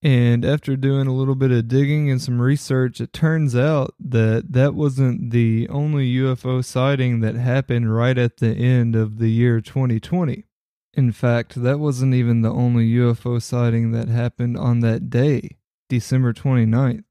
and 0.02 0.44
after 0.44 0.76
doing 0.76 1.06
a 1.06 1.14
little 1.14 1.34
bit 1.34 1.50
of 1.50 1.68
digging 1.68 2.10
and 2.10 2.20
some 2.20 2.40
research, 2.40 3.00
it 3.00 3.12
turns 3.12 3.56
out 3.56 3.94
that 3.98 4.52
that 4.52 4.74
wasn't 4.74 5.30
the 5.30 5.66
only 5.68 6.12
UFO 6.16 6.64
sighting 6.64 7.20
that 7.20 7.34
happened 7.34 7.94
right 7.94 8.18
at 8.18 8.36
the 8.36 8.54
end 8.54 8.94
of 8.94 9.18
the 9.18 9.30
year 9.30 9.60
2020. 9.60 10.44
In 10.92 11.12
fact, 11.12 11.62
that 11.62 11.78
wasn't 11.78 12.14
even 12.14 12.42
the 12.42 12.52
only 12.52 12.88
UFO 12.92 13.40
sighting 13.40 13.92
that 13.92 14.08
happened 14.08 14.56
on 14.56 14.80
that 14.80 15.08
day, 15.08 15.56
December 15.88 16.32
29th. 16.32 17.04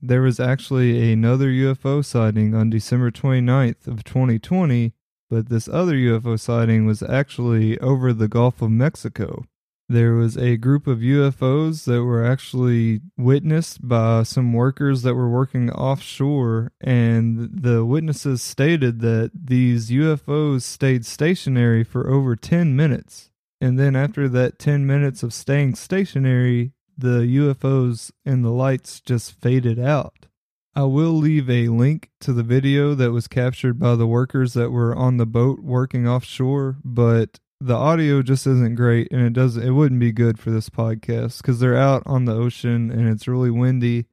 There 0.00 0.22
was 0.22 0.40
actually 0.40 1.12
another 1.12 1.48
UFO 1.48 2.02
sighting 2.02 2.54
on 2.54 2.70
December 2.70 3.10
29th 3.10 3.86
of 3.86 4.04
2020, 4.04 4.94
but 5.28 5.50
this 5.50 5.68
other 5.68 5.94
UFO 5.94 6.40
sighting 6.40 6.86
was 6.86 7.02
actually 7.02 7.78
over 7.80 8.14
the 8.14 8.28
Gulf 8.28 8.62
of 8.62 8.70
Mexico 8.70 9.44
there 9.90 10.14
was 10.14 10.36
a 10.36 10.56
group 10.56 10.86
of 10.86 11.00
UFOs 11.00 11.84
that 11.84 12.04
were 12.04 12.24
actually 12.24 13.00
witnessed 13.18 13.86
by 13.86 14.22
some 14.22 14.52
workers 14.52 15.02
that 15.02 15.16
were 15.16 15.28
working 15.28 15.68
offshore, 15.68 16.70
and 16.80 17.50
the 17.52 17.84
witnesses 17.84 18.40
stated 18.40 19.00
that 19.00 19.32
these 19.34 19.90
UFOs 19.90 20.62
stayed 20.62 21.04
stationary 21.04 21.82
for 21.82 22.08
over 22.08 22.36
10 22.36 22.76
minutes. 22.76 23.30
And 23.60 23.80
then, 23.80 23.96
after 23.96 24.28
that 24.28 24.60
10 24.60 24.86
minutes 24.86 25.24
of 25.24 25.34
staying 25.34 25.74
stationary, 25.74 26.72
the 26.96 27.22
UFOs 27.22 28.12
and 28.24 28.44
the 28.44 28.50
lights 28.50 29.00
just 29.00 29.40
faded 29.40 29.80
out. 29.80 30.26
I 30.72 30.84
will 30.84 31.14
leave 31.14 31.50
a 31.50 31.66
link 31.66 32.10
to 32.20 32.32
the 32.32 32.44
video 32.44 32.94
that 32.94 33.10
was 33.10 33.26
captured 33.26 33.80
by 33.80 33.96
the 33.96 34.06
workers 34.06 34.52
that 34.52 34.70
were 34.70 34.94
on 34.94 35.16
the 35.16 35.26
boat 35.26 35.58
working 35.60 36.06
offshore, 36.06 36.76
but 36.84 37.40
the 37.60 37.74
audio 37.74 38.22
just 38.22 38.46
isn't 38.46 38.74
great 38.74 39.08
and 39.10 39.20
it 39.20 39.34
doesn't 39.34 39.62
it 39.62 39.72
wouldn't 39.72 40.00
be 40.00 40.12
good 40.12 40.38
for 40.38 40.50
this 40.50 40.70
podcast 40.70 41.38
because 41.38 41.60
they're 41.60 41.76
out 41.76 42.02
on 42.06 42.24
the 42.24 42.34
ocean 42.34 42.90
and 42.90 43.08
it's 43.08 43.28
really 43.28 43.50
windy 43.50 44.06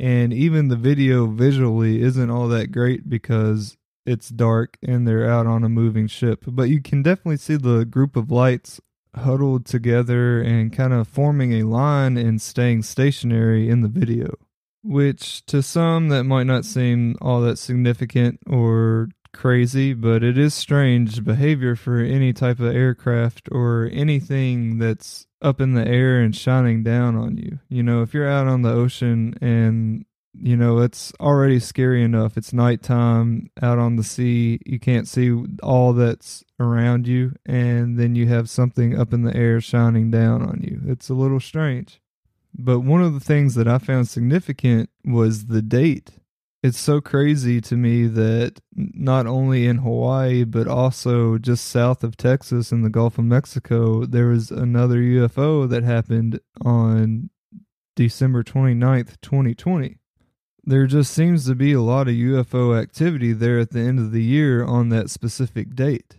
and 0.00 0.32
even 0.32 0.68
the 0.68 0.76
video 0.76 1.26
visually 1.26 2.00
isn't 2.00 2.30
all 2.30 2.48
that 2.48 2.72
great 2.72 3.08
because 3.08 3.76
it's 4.06 4.30
dark 4.30 4.78
and 4.82 5.06
they're 5.06 5.28
out 5.28 5.46
on 5.46 5.62
a 5.62 5.68
moving 5.68 6.06
ship 6.06 6.44
but 6.46 6.64
you 6.64 6.80
can 6.80 7.02
definitely 7.02 7.36
see 7.36 7.56
the 7.56 7.84
group 7.84 8.16
of 8.16 8.30
lights 8.30 8.80
huddled 9.14 9.66
together 9.66 10.40
and 10.40 10.72
kind 10.72 10.92
of 10.92 11.06
forming 11.06 11.52
a 11.52 11.62
line 11.62 12.16
and 12.16 12.40
staying 12.40 12.82
stationary 12.82 13.68
in 13.68 13.82
the 13.82 13.88
video 13.88 14.34
which 14.82 15.44
to 15.46 15.62
some 15.62 16.08
that 16.08 16.24
might 16.24 16.46
not 16.46 16.64
seem 16.64 17.16
all 17.20 17.42
that 17.42 17.58
significant 17.58 18.40
or 18.46 19.08
crazy, 19.34 19.92
but 19.92 20.22
it 20.22 20.38
is 20.38 20.54
strange 20.54 21.22
behavior 21.24 21.76
for 21.76 21.98
any 21.98 22.32
type 22.32 22.60
of 22.60 22.74
aircraft 22.74 23.48
or 23.52 23.90
anything 23.92 24.78
that's 24.78 25.26
up 25.42 25.60
in 25.60 25.74
the 25.74 25.86
air 25.86 26.20
and 26.20 26.34
shining 26.34 26.82
down 26.82 27.16
on 27.16 27.36
you. 27.36 27.58
You 27.68 27.82
know, 27.82 28.02
if 28.02 28.14
you're 28.14 28.28
out 28.28 28.46
on 28.46 28.62
the 28.62 28.72
ocean 28.72 29.34
and 29.42 30.06
you 30.36 30.56
know 30.56 30.78
it's 30.78 31.12
already 31.20 31.60
scary 31.60 32.02
enough. 32.02 32.36
It's 32.36 32.52
nighttime 32.52 33.50
out 33.62 33.78
on 33.78 33.96
the 33.96 34.02
sea. 34.02 34.58
You 34.64 34.80
can't 34.80 35.06
see 35.06 35.44
all 35.62 35.92
that's 35.92 36.42
around 36.58 37.06
you 37.06 37.34
and 37.46 37.98
then 37.98 38.14
you 38.14 38.26
have 38.28 38.48
something 38.48 38.98
up 38.98 39.12
in 39.12 39.22
the 39.22 39.36
air 39.36 39.60
shining 39.60 40.10
down 40.10 40.42
on 40.42 40.60
you. 40.62 40.80
It's 40.90 41.08
a 41.08 41.14
little 41.14 41.40
strange. 41.40 42.00
But 42.56 42.80
one 42.80 43.02
of 43.02 43.14
the 43.14 43.20
things 43.20 43.56
that 43.56 43.66
i 43.66 43.78
found 43.78 44.08
significant 44.08 44.88
was 45.04 45.46
the 45.46 45.62
date 45.62 46.10
it's 46.64 46.80
so 46.80 46.98
crazy 46.98 47.60
to 47.60 47.76
me 47.76 48.06
that 48.06 48.58
not 48.74 49.26
only 49.26 49.66
in 49.66 49.76
Hawaii 49.76 50.44
but 50.44 50.66
also 50.66 51.36
just 51.36 51.66
south 51.66 52.02
of 52.02 52.16
Texas 52.16 52.72
in 52.72 52.80
the 52.80 52.88
Gulf 52.88 53.18
of 53.18 53.26
Mexico 53.26 54.06
there 54.06 54.28
was 54.28 54.50
another 54.50 54.96
UFO 54.96 55.68
that 55.68 55.82
happened 55.82 56.40
on 56.64 57.28
December 57.96 58.42
29th, 58.42 59.20
2020. 59.20 59.98
There 60.64 60.86
just 60.86 61.12
seems 61.12 61.44
to 61.44 61.54
be 61.54 61.74
a 61.74 61.82
lot 61.82 62.08
of 62.08 62.14
UFO 62.14 62.80
activity 62.80 63.34
there 63.34 63.58
at 63.58 63.72
the 63.72 63.80
end 63.80 63.98
of 63.98 64.12
the 64.12 64.22
year 64.22 64.64
on 64.64 64.88
that 64.88 65.10
specific 65.10 65.74
date. 65.74 66.16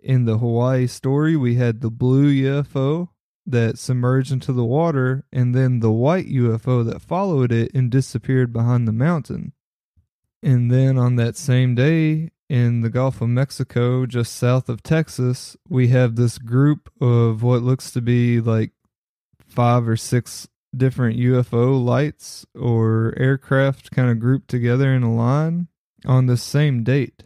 In 0.00 0.24
the 0.24 0.38
Hawaii 0.38 0.88
story, 0.88 1.36
we 1.36 1.54
had 1.54 1.82
the 1.82 1.90
blue 1.90 2.32
UFO 2.32 3.10
that 3.46 3.78
submerged 3.78 4.32
into 4.32 4.52
the 4.52 4.64
water 4.64 5.24
and 5.32 5.54
then 5.54 5.78
the 5.78 5.92
white 5.92 6.26
UFO 6.26 6.84
that 6.84 7.00
followed 7.00 7.52
it 7.52 7.70
and 7.72 7.92
disappeared 7.92 8.52
behind 8.52 8.88
the 8.88 8.92
mountain. 8.92 9.52
And 10.42 10.70
then 10.70 10.98
on 10.98 11.16
that 11.16 11.36
same 11.36 11.74
day 11.74 12.30
in 12.48 12.80
the 12.80 12.90
Gulf 12.90 13.20
of 13.20 13.28
Mexico, 13.28 14.06
just 14.06 14.36
south 14.36 14.68
of 14.68 14.82
Texas, 14.82 15.56
we 15.68 15.88
have 15.88 16.16
this 16.16 16.38
group 16.38 16.90
of 17.00 17.42
what 17.42 17.62
looks 17.62 17.90
to 17.92 18.00
be 18.00 18.40
like 18.40 18.72
five 19.46 19.88
or 19.88 19.96
six 19.96 20.48
different 20.76 21.18
UFO 21.18 21.82
lights 21.82 22.46
or 22.54 23.14
aircraft 23.16 23.90
kind 23.90 24.10
of 24.10 24.20
grouped 24.20 24.48
together 24.48 24.92
in 24.94 25.02
a 25.02 25.14
line 25.14 25.68
on 26.06 26.26
the 26.26 26.36
same 26.36 26.84
date. 26.84 27.24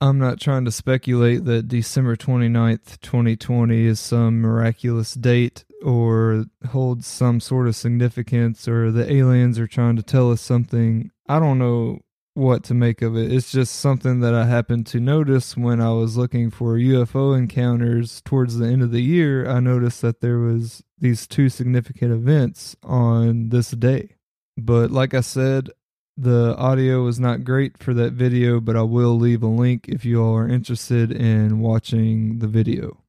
I'm 0.00 0.18
not 0.18 0.40
trying 0.40 0.64
to 0.64 0.70
speculate 0.70 1.44
that 1.44 1.66
December 1.66 2.14
29th, 2.16 3.00
2020 3.00 3.84
is 3.84 3.98
some 3.98 4.40
miraculous 4.40 5.14
date 5.14 5.64
or 5.84 6.46
holds 6.70 7.06
some 7.06 7.40
sort 7.40 7.66
of 7.66 7.74
significance 7.74 8.68
or 8.68 8.92
the 8.92 9.12
aliens 9.12 9.58
are 9.58 9.66
trying 9.66 9.96
to 9.96 10.02
tell 10.02 10.30
us 10.30 10.40
something. 10.40 11.10
I 11.28 11.40
don't 11.40 11.58
know 11.58 12.00
what 12.38 12.62
to 12.62 12.72
make 12.72 13.02
of 13.02 13.16
it. 13.16 13.32
It's 13.32 13.50
just 13.50 13.74
something 13.74 14.20
that 14.20 14.32
I 14.32 14.46
happened 14.46 14.86
to 14.88 15.00
notice 15.00 15.56
when 15.56 15.80
I 15.80 15.90
was 15.90 16.16
looking 16.16 16.50
for 16.50 16.78
UFO 16.78 17.36
encounters 17.36 18.22
towards 18.24 18.56
the 18.56 18.66
end 18.66 18.80
of 18.80 18.92
the 18.92 19.02
year. 19.02 19.50
I 19.50 19.58
noticed 19.58 20.00
that 20.02 20.20
there 20.20 20.38
was 20.38 20.84
these 20.98 21.26
two 21.26 21.48
significant 21.48 22.12
events 22.12 22.76
on 22.82 23.48
this 23.48 23.72
day. 23.72 24.14
But 24.56 24.92
like 24.92 25.14
I 25.14 25.20
said, 25.20 25.70
the 26.16 26.56
audio 26.56 27.02
was 27.02 27.18
not 27.18 27.44
great 27.44 27.76
for 27.76 27.92
that 27.94 28.12
video, 28.12 28.60
but 28.60 28.76
I 28.76 28.82
will 28.82 29.18
leave 29.18 29.42
a 29.42 29.48
link 29.48 29.86
if 29.88 30.04
you 30.04 30.22
all 30.22 30.36
are 30.36 30.48
interested 30.48 31.10
in 31.10 31.58
watching 31.58 32.38
the 32.38 32.48
video. 32.48 33.02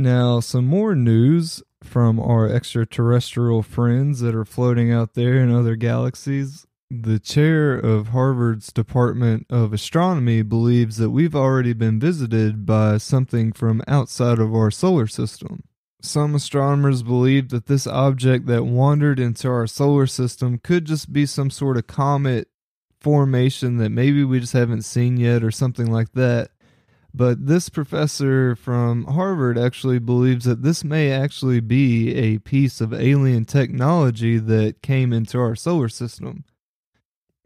Now, 0.00 0.40
some 0.40 0.66
more 0.66 0.94
news 0.94 1.62
from 1.82 2.18
our 2.18 2.48
extraterrestrial 2.48 3.62
friends 3.62 4.20
that 4.20 4.34
are 4.34 4.44
floating 4.44 4.92
out 4.92 5.14
there 5.14 5.34
in 5.34 5.52
other 5.52 5.76
galaxies. 5.76 6.67
The 6.90 7.18
chair 7.18 7.74
of 7.74 8.08
Harvard's 8.08 8.72
Department 8.72 9.44
of 9.50 9.74
Astronomy 9.74 10.40
believes 10.40 10.96
that 10.96 11.10
we've 11.10 11.34
already 11.36 11.74
been 11.74 12.00
visited 12.00 12.64
by 12.64 12.96
something 12.96 13.52
from 13.52 13.82
outside 13.86 14.38
of 14.38 14.54
our 14.54 14.70
solar 14.70 15.06
system. 15.06 15.64
Some 16.00 16.34
astronomers 16.34 17.02
believe 17.02 17.50
that 17.50 17.66
this 17.66 17.86
object 17.86 18.46
that 18.46 18.64
wandered 18.64 19.20
into 19.20 19.50
our 19.50 19.66
solar 19.66 20.06
system 20.06 20.56
could 20.56 20.86
just 20.86 21.12
be 21.12 21.26
some 21.26 21.50
sort 21.50 21.76
of 21.76 21.86
comet 21.86 22.48
formation 22.98 23.76
that 23.76 23.90
maybe 23.90 24.24
we 24.24 24.40
just 24.40 24.54
haven't 24.54 24.82
seen 24.82 25.18
yet 25.18 25.44
or 25.44 25.50
something 25.50 25.92
like 25.92 26.12
that. 26.12 26.52
But 27.12 27.46
this 27.46 27.68
professor 27.68 28.56
from 28.56 29.04
Harvard 29.04 29.58
actually 29.58 29.98
believes 29.98 30.46
that 30.46 30.62
this 30.62 30.82
may 30.84 31.12
actually 31.12 31.60
be 31.60 32.14
a 32.14 32.38
piece 32.38 32.80
of 32.80 32.94
alien 32.94 33.44
technology 33.44 34.38
that 34.38 34.80
came 34.80 35.12
into 35.12 35.38
our 35.38 35.54
solar 35.54 35.90
system. 35.90 36.44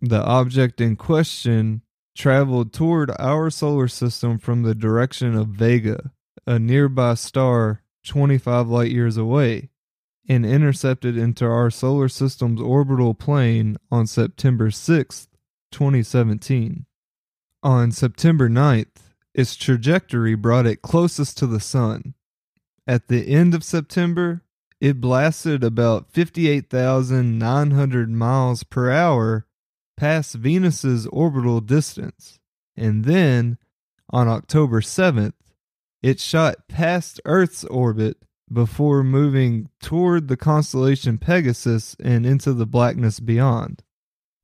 The 0.05 0.25
object 0.25 0.81
in 0.81 0.97
question 0.97 1.83
traveled 2.17 2.73
toward 2.73 3.13
our 3.21 3.51
solar 3.51 3.87
system 3.87 4.37
from 4.37 4.65
the 4.65 4.75
direction 4.75 5.37
of 5.37 5.51
Vega, 5.51 6.11
a 6.45 6.59
nearby 6.59 7.15
star 7.15 7.85
25 8.05 8.67
light 8.67 8.91
years 8.91 9.17
away 9.17 9.71
and 10.29 10.45
intercepted 10.45 11.17
into 11.17 11.47
our 11.47 11.71
solar 11.71 12.09
system's 12.09 12.61
orbital 12.61 13.15
plane 13.15 13.77
on 13.93 14.09
September 14.09 14.71
6th, 14.71 15.29
2017. 15.71 16.85
On 17.63 17.93
September 17.93 18.49
9th, 18.49 19.13
its 19.35 19.55
trajectory 19.55 20.35
brought 20.35 20.67
it 20.67 20.83
closest 20.83 21.39
to 21.39 21.47
the 21.47 21.61
sun. 21.61 22.15
At 22.89 23.07
the 23.07 23.29
end 23.29 23.55
of 23.55 23.63
September, 23.63 24.43
it 24.81 25.01
blasted 25.01 25.63
about 25.63 26.11
58,900 26.11 28.11
miles 28.11 28.65
per 28.65 28.91
hour 28.91 29.47
past 29.97 30.35
Venus's 30.35 31.07
orbital 31.07 31.61
distance. 31.61 32.39
And 32.77 33.05
then, 33.05 33.59
on 34.11 34.29
October 34.29 34.81
7th, 34.81 35.35
it 36.03 36.19
shot 36.21 36.69
past 36.69 37.21
Earth's 37.25 37.65
orbit 37.65 38.17
before 38.53 39.03
moving 39.03 39.71
toward 39.81 40.29
the 40.29 40.37
constellation 40.37 41.19
Pegasus 41.19 41.97
and 42.03 42.27
into 42.27 42.53
the 42.53 42.67
blackness 42.67 43.21
beyond. 43.21 43.83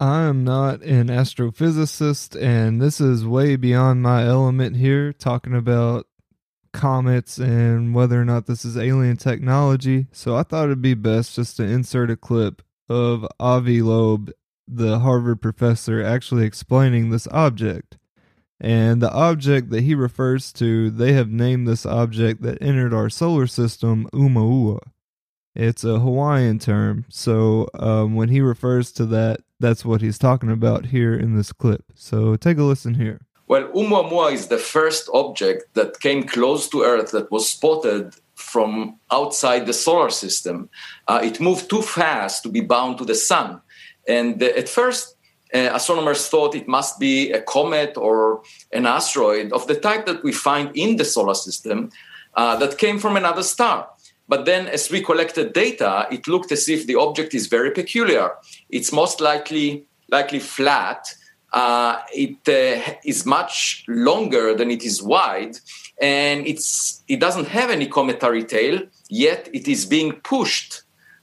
I 0.00 0.22
am 0.22 0.44
not 0.44 0.82
an 0.82 1.08
astrophysicist, 1.08 2.40
and 2.40 2.80
this 2.80 3.00
is 3.00 3.26
way 3.26 3.56
beyond 3.56 4.02
my 4.02 4.24
element 4.24 4.76
here, 4.76 5.12
talking 5.12 5.54
about 5.54 6.06
comets 6.72 7.38
and 7.38 7.94
whether 7.94 8.20
or 8.20 8.24
not 8.24 8.46
this 8.46 8.64
is 8.64 8.76
alien 8.76 9.16
technology. 9.16 10.06
So 10.12 10.36
I 10.36 10.44
thought 10.44 10.66
it'd 10.66 10.80
be 10.80 10.94
best 10.94 11.34
just 11.34 11.56
to 11.56 11.64
insert 11.64 12.10
a 12.10 12.16
clip 12.16 12.62
of 12.88 13.26
Avi 13.40 13.82
Loeb, 13.82 14.30
the 14.68 15.00
Harvard 15.00 15.40
professor, 15.40 16.02
actually 16.02 16.44
explaining 16.44 17.10
this 17.10 17.26
object. 17.28 17.96
And 18.60 19.00
the 19.00 19.12
object 19.12 19.70
that 19.70 19.82
he 19.82 19.94
refers 19.94 20.52
to, 20.54 20.90
they 20.90 21.12
have 21.12 21.30
named 21.30 21.68
this 21.68 21.86
object 21.86 22.42
that 22.42 22.60
entered 22.60 22.92
our 22.92 23.08
solar 23.08 23.46
system 23.46 24.08
Oumuamua. 24.12 24.80
It's 25.54 25.84
a 25.84 25.98
Hawaiian 26.00 26.58
term. 26.58 27.04
So 27.08 27.68
um, 27.74 28.14
when 28.14 28.28
he 28.28 28.40
refers 28.40 28.92
to 28.92 29.06
that, 29.06 29.40
that's 29.60 29.84
what 29.84 30.00
he's 30.00 30.18
talking 30.18 30.50
about 30.50 30.86
here 30.86 31.14
in 31.14 31.36
this 31.36 31.52
clip. 31.52 31.84
So 31.94 32.36
take 32.36 32.58
a 32.58 32.62
listen 32.62 32.94
here. 32.94 33.20
Well, 33.46 33.68
Oumuamua 33.68 34.32
is 34.32 34.48
the 34.48 34.58
first 34.58 35.08
object 35.14 35.74
that 35.74 36.00
came 36.00 36.24
close 36.24 36.68
to 36.68 36.82
Earth 36.82 37.12
that 37.12 37.30
was 37.30 37.48
spotted 37.48 38.14
from 38.34 38.98
outside 39.10 39.66
the 39.66 39.72
solar 39.72 40.10
system. 40.10 40.68
Uh, 41.08 41.20
it 41.24 41.40
moved 41.40 41.70
too 41.70 41.82
fast 41.82 42.42
to 42.42 42.48
be 42.48 42.60
bound 42.60 42.98
to 42.98 43.04
the 43.04 43.14
sun. 43.14 43.60
And 44.08 44.42
at 44.42 44.68
first, 44.68 45.16
uh, 45.54 45.70
astronomers 45.72 46.28
thought 46.28 46.54
it 46.54 46.66
must 46.66 46.98
be 46.98 47.30
a 47.32 47.40
comet 47.40 47.96
or 47.96 48.42
an 48.72 48.86
asteroid 48.86 49.52
of 49.52 49.66
the 49.66 49.74
type 49.74 50.06
that 50.06 50.24
we 50.24 50.32
find 50.32 50.70
in 50.74 50.96
the 50.96 51.04
solar 51.04 51.34
system 51.34 51.90
uh, 52.34 52.56
that 52.56 52.78
came 52.78 52.98
from 52.98 53.16
another 53.16 53.42
star. 53.42 53.88
But 54.28 54.44
then, 54.44 54.66
as 54.66 54.90
we 54.90 55.02
collected 55.02 55.54
data, 55.54 56.06
it 56.10 56.28
looked 56.28 56.52
as 56.52 56.68
if 56.68 56.86
the 56.86 56.96
object 56.96 57.34
is 57.34 57.46
very 57.46 57.70
peculiar. 57.70 58.32
It's 58.68 58.92
most 58.92 59.20
likely 59.20 59.86
likely 60.10 60.38
flat. 60.38 61.14
Uh, 61.50 62.00
it 62.12 62.36
uh, 62.46 62.94
is 63.04 63.24
much 63.24 63.84
longer 63.88 64.54
than 64.54 64.70
it 64.70 64.84
is 64.84 65.02
wide, 65.02 65.56
and 66.00 66.46
it's 66.46 67.02
it 67.08 67.20
doesn't 67.20 67.48
have 67.48 67.70
any 67.70 67.86
cometary 67.86 68.44
tail. 68.44 68.82
Yet 69.08 69.48
it 69.54 69.66
is 69.66 69.86
being 69.86 70.12
pushed 70.12 70.82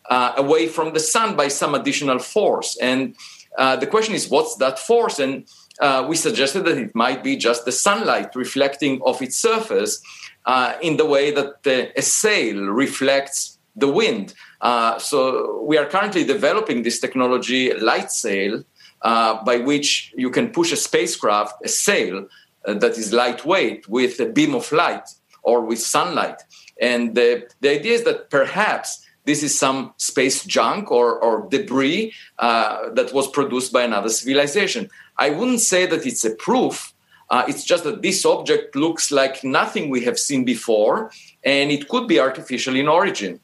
uh, 0.10 0.34
away 0.38 0.68
from 0.68 0.94
the 0.94 1.00
sun 1.00 1.36
by 1.36 1.48
some 1.48 1.76
additional 1.76 2.20
force, 2.20 2.78
and 2.82 3.16
uh, 3.58 3.76
the 3.76 3.88
question 3.88 4.16
is, 4.16 4.30
what's 4.30 4.56
that 4.58 4.80
force? 4.80 5.20
And 5.20 5.48
uh, 5.80 6.06
we 6.08 6.16
suggested 6.16 6.66
that 6.66 6.78
it 6.78 6.96
might 6.96 7.24
be 7.24 7.36
just 7.36 7.66
the 7.66 7.72
sunlight 7.72 8.36
reflecting 8.36 9.02
off 9.02 9.22
its 9.22 9.38
surface 9.38 10.02
uh, 10.46 10.74
in 10.82 10.98
the 10.98 11.06
way 11.06 11.32
that 11.32 11.66
a 11.96 12.02
sail 12.02 12.66
reflects 12.68 13.58
the 13.76 13.88
wind. 13.88 14.34
Uh, 14.62 14.98
so 15.00 15.62
we 15.64 15.78
are 15.78 15.86
currently 15.86 16.24
developing 16.24 16.84
this 16.84 17.00
technology, 17.00 17.74
light 17.74 18.12
sail, 18.12 18.64
uh, 19.02 19.44
by 19.44 19.58
which 19.58 20.14
you 20.16 20.30
can 20.30 20.50
push 20.50 20.72
a 20.72 20.78
spacecraft, 20.78 21.54
a 21.64 21.68
sail 21.68 22.28
that 22.66 22.98
is 22.98 23.14
lightweight 23.14 23.88
with 23.88 24.20
a 24.20 24.26
beam 24.26 24.56
of 24.56 24.72
light 24.72 25.08
or 25.44 25.62
with 25.62 25.80
sunlight. 25.80 26.42
And 26.82 27.16
the, 27.16 27.48
the 27.62 27.70
idea 27.70 27.94
is 27.94 28.04
that 28.06 28.30
perhaps 28.30 29.05
this 29.26 29.44
is 29.44 29.58
some 29.58 29.94
space 29.98 30.44
junk 30.46 30.92
or, 30.92 31.20
or 31.20 31.48
debris 31.50 32.14
uh, 32.40 32.90
that 32.92 33.14
was 33.14 33.28
produced 33.28 33.74
by 33.74 33.84
another 33.84 34.10
civilization. 34.10 34.90
I 35.18 35.32
wouldn't 35.32 35.62
say 35.62 35.86
that 35.86 36.06
it's 36.06 36.26
a 36.26 36.36
proof. 36.36 36.94
Uh, 37.30 37.44
it's 37.48 37.64
just 37.64 37.84
that 37.84 38.02
this 38.02 38.24
object 38.26 38.76
looks 38.76 39.12
like 39.12 39.44
nothing 39.44 39.90
we 39.90 40.04
have 40.04 40.20
seen 40.20 40.46
before, 40.46 41.12
and 41.44 41.72
it 41.72 41.90
could 41.90 42.08
be 42.08 42.20
artificial 42.20 42.76
in 42.76 42.88
origin. 42.88 43.40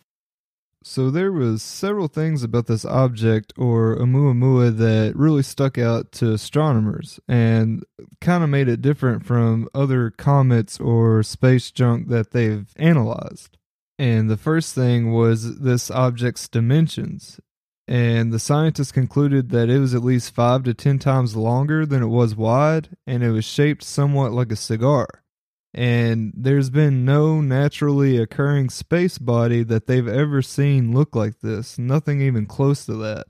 So 0.84 1.12
there 1.12 1.32
was 1.32 1.62
several 1.62 2.08
things 2.08 2.42
about 2.42 2.66
this 2.66 2.86
object 2.86 3.54
or 3.56 3.96
Oumuamua 3.98 4.76
that 4.78 5.16
really 5.16 5.44
stuck 5.44 5.78
out 5.78 6.12
to 6.14 6.34
astronomers 6.34 7.20
and 7.28 7.84
kind 8.20 8.44
of 8.44 8.50
made 8.50 8.68
it 8.68 8.82
different 8.82 9.24
from 9.24 9.70
other 9.76 10.10
comets 10.10 10.80
or 10.80 11.22
space 11.22 11.70
junk 11.70 12.08
that 12.08 12.32
they've 12.32 12.68
analyzed. 12.78 13.58
And 14.02 14.32
the 14.32 14.38
first 14.38 14.74
thing 14.74 15.14
was 15.14 15.60
this 15.60 15.92
object's 15.92 16.50
dimensions. 16.50 17.40
And 17.88 18.34
the 18.34 18.40
scientists 18.40 18.92
concluded 18.92 19.52
that 19.52 19.70
it 19.70 19.78
was 19.78 19.94
at 19.94 20.04
least 20.04 20.34
five 20.34 20.64
to 20.64 20.74
ten 20.74 20.98
times 20.98 21.36
longer 21.36 21.86
than 21.86 22.02
it 22.02 22.08
was 22.08 22.36
wide, 22.36 22.98
and 23.06 23.22
it 23.22 23.30
was 23.30 23.46
shaped 23.46 23.84
somewhat 23.84 24.32
like 24.32 24.52
a 24.52 24.56
cigar. 24.56 25.24
And 25.72 26.34
there's 26.36 26.72
been 26.72 27.06
no 27.06 27.42
naturally 27.42 28.18
occurring 28.18 28.72
space 28.72 29.20
body 29.20 29.62
that 29.66 29.86
they've 29.86 30.08
ever 30.08 30.42
seen 30.42 30.96
look 30.96 31.16
like 31.16 31.42
this, 31.42 31.78
nothing 31.78 32.22
even 32.22 32.48
close 32.48 32.88
to 32.88 32.96
that. 32.96 33.28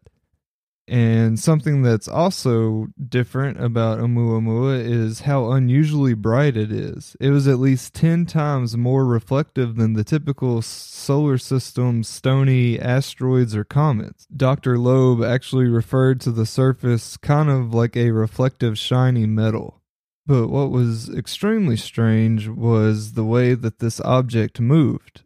And 0.92 1.40
something 1.40 1.84
that's 1.84 2.10
also 2.10 2.88
different 3.08 3.64
about 3.64 4.00
Oumuamua 4.00 4.84
is 4.84 5.22
how 5.22 5.52
unusually 5.52 6.14
bright 6.14 6.58
it 6.58 6.70
is. 6.70 7.16
It 7.18 7.30
was 7.30 7.48
at 7.48 7.60
least 7.60 7.94
10 7.94 8.26
times 8.26 8.76
more 8.76 9.06
reflective 9.06 9.78
than 9.78 9.94
the 9.94 10.04
typical 10.04 10.62
solar 10.62 11.38
system 11.38 12.04
stony 12.04 12.78
asteroids 12.78 13.56
or 13.56 13.64
comets. 13.64 14.28
Dr. 14.36 14.78
Loeb 14.78 15.24
actually 15.24 15.70
referred 15.70 16.20
to 16.22 16.32
the 16.32 16.46
surface 16.46 17.16
kind 17.16 17.50
of 17.50 17.74
like 17.74 17.96
a 17.96 18.12
reflective 18.12 18.78
shiny 18.78 19.26
metal. 19.26 19.82
But 20.28 20.50
what 20.50 20.72
was 20.72 21.10
extremely 21.10 21.78
strange 21.78 22.50
was 22.50 23.14
the 23.14 23.24
way 23.24 23.54
that 23.54 23.80
this 23.80 24.02
object 24.02 24.60
moved. 24.60 25.24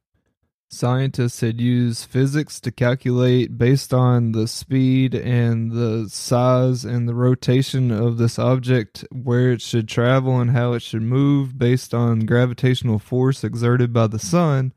Scientists 0.75 1.39
had 1.39 1.61
used 1.61 2.03
physics 2.03 2.59
to 2.59 2.69
calculate 2.69 3.57
based 3.57 3.93
on 3.93 4.33
the 4.33 4.45
speed 4.45 5.15
and 5.15 5.71
the 5.71 6.09
size 6.09 6.83
and 6.83 7.07
the 7.07 7.15
rotation 7.15 7.91
of 7.91 8.17
this 8.17 8.37
object 8.37 9.05
where 9.09 9.53
it 9.53 9.61
should 9.61 9.87
travel 9.87 10.41
and 10.41 10.51
how 10.51 10.73
it 10.73 10.81
should 10.81 11.01
move 11.01 11.57
based 11.57 11.93
on 11.93 12.25
gravitational 12.25 12.99
force 12.99 13.41
exerted 13.41 13.93
by 13.93 14.05
the 14.05 14.19
sun. 14.19 14.73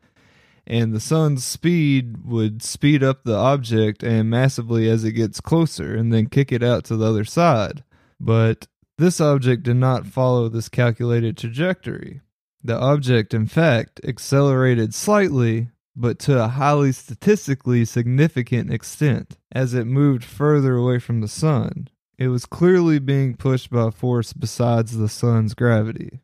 And 0.68 0.94
the 0.94 1.00
sun's 1.00 1.42
speed 1.42 2.24
would 2.24 2.62
speed 2.62 3.02
up 3.02 3.24
the 3.24 3.34
object 3.34 4.04
and 4.04 4.30
massively 4.30 4.88
as 4.88 5.02
it 5.02 5.14
gets 5.14 5.40
closer 5.40 5.96
and 5.96 6.12
then 6.12 6.28
kick 6.28 6.52
it 6.52 6.62
out 6.62 6.84
to 6.84 6.96
the 6.96 7.06
other 7.06 7.24
side. 7.24 7.82
But 8.20 8.68
this 8.98 9.20
object 9.20 9.64
did 9.64 9.78
not 9.78 10.06
follow 10.06 10.48
this 10.48 10.68
calculated 10.68 11.36
trajectory. 11.36 12.20
The 12.62 12.78
object, 12.78 13.34
in 13.34 13.46
fact, 13.46 14.00
accelerated 14.04 14.94
slightly, 14.94 15.70
but 15.98 16.18
to 16.20 16.42
a 16.42 16.48
highly 16.48 16.92
statistically 16.92 17.84
significant 17.84 18.72
extent 18.72 19.36
as 19.50 19.74
it 19.74 19.84
moved 19.84 20.24
further 20.24 20.76
away 20.76 21.00
from 21.00 21.20
the 21.20 21.28
sun. 21.28 21.88
It 22.16 22.28
was 22.28 22.46
clearly 22.46 22.98
being 23.00 23.34
pushed 23.34 23.70
by 23.70 23.88
a 23.88 23.90
force 23.90 24.32
besides 24.32 24.96
the 24.96 25.08
sun's 25.08 25.54
gravity. 25.54 26.20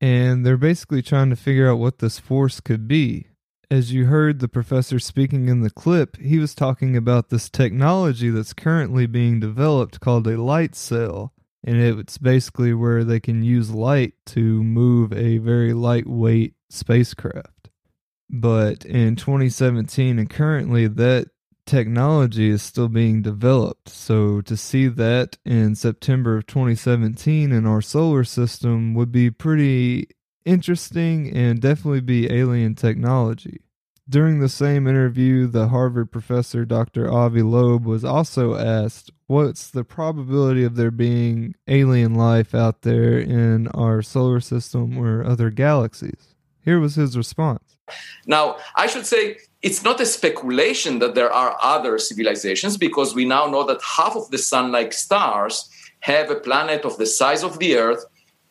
And 0.00 0.44
they're 0.44 0.56
basically 0.56 1.02
trying 1.02 1.30
to 1.30 1.36
figure 1.36 1.70
out 1.70 1.78
what 1.78 2.00
this 2.00 2.18
force 2.18 2.58
could 2.58 2.88
be. 2.88 3.28
As 3.70 3.92
you 3.92 4.06
heard 4.06 4.40
the 4.40 4.48
professor 4.48 4.98
speaking 4.98 5.48
in 5.48 5.62
the 5.62 5.70
clip, 5.70 6.16
he 6.16 6.38
was 6.38 6.54
talking 6.54 6.96
about 6.96 7.30
this 7.30 7.48
technology 7.48 8.28
that's 8.28 8.52
currently 8.52 9.06
being 9.06 9.38
developed 9.38 10.00
called 10.00 10.26
a 10.26 10.40
light 10.40 10.74
sail. 10.74 11.32
And 11.64 11.80
it's 11.80 12.18
basically 12.18 12.74
where 12.74 13.04
they 13.04 13.20
can 13.20 13.44
use 13.44 13.70
light 13.70 14.14
to 14.26 14.64
move 14.64 15.12
a 15.12 15.38
very 15.38 15.72
lightweight 15.72 16.54
spacecraft. 16.70 17.51
But 18.32 18.86
in 18.86 19.14
2017 19.16 20.18
and 20.18 20.30
currently, 20.30 20.86
that 20.86 21.28
technology 21.66 22.48
is 22.48 22.62
still 22.62 22.88
being 22.88 23.22
developed. 23.22 23.90
So 23.90 24.40
to 24.40 24.56
see 24.56 24.88
that 24.88 25.36
in 25.44 25.74
September 25.74 26.38
of 26.38 26.46
2017 26.46 27.52
in 27.52 27.66
our 27.66 27.82
solar 27.82 28.24
system 28.24 28.94
would 28.94 29.12
be 29.12 29.30
pretty 29.30 30.08
interesting 30.44 31.30
and 31.30 31.60
definitely 31.60 32.00
be 32.00 32.32
alien 32.32 32.74
technology. 32.74 33.60
During 34.08 34.40
the 34.40 34.48
same 34.48 34.88
interview, 34.88 35.46
the 35.46 35.68
Harvard 35.68 36.10
professor 36.10 36.64
Dr. 36.64 37.10
Avi 37.10 37.42
Loeb 37.42 37.86
was 37.86 38.04
also 38.04 38.56
asked, 38.56 39.10
What's 39.26 39.70
the 39.70 39.84
probability 39.84 40.64
of 40.64 40.74
there 40.74 40.90
being 40.90 41.54
alien 41.68 42.14
life 42.14 42.54
out 42.54 42.82
there 42.82 43.18
in 43.18 43.68
our 43.68 44.02
solar 44.02 44.40
system 44.40 44.98
or 44.98 45.24
other 45.24 45.50
galaxies? 45.50 46.34
Here 46.64 46.78
was 46.78 46.94
his 46.94 47.16
response. 47.16 47.76
Now, 48.26 48.56
I 48.76 48.86
should 48.86 49.06
say 49.06 49.38
it's 49.62 49.82
not 49.82 50.00
a 50.00 50.06
speculation 50.06 50.98
that 51.00 51.14
there 51.14 51.32
are 51.32 51.56
other 51.62 51.98
civilizations 51.98 52.76
because 52.76 53.14
we 53.14 53.24
now 53.24 53.46
know 53.46 53.64
that 53.64 53.80
half 53.82 54.16
of 54.16 54.30
the 54.30 54.38
sun 54.38 54.72
like 54.72 54.92
stars 54.92 55.68
have 56.00 56.30
a 56.30 56.36
planet 56.36 56.84
of 56.84 56.98
the 56.98 57.06
size 57.06 57.42
of 57.42 57.58
the 57.58 57.76
Earth, 57.76 58.04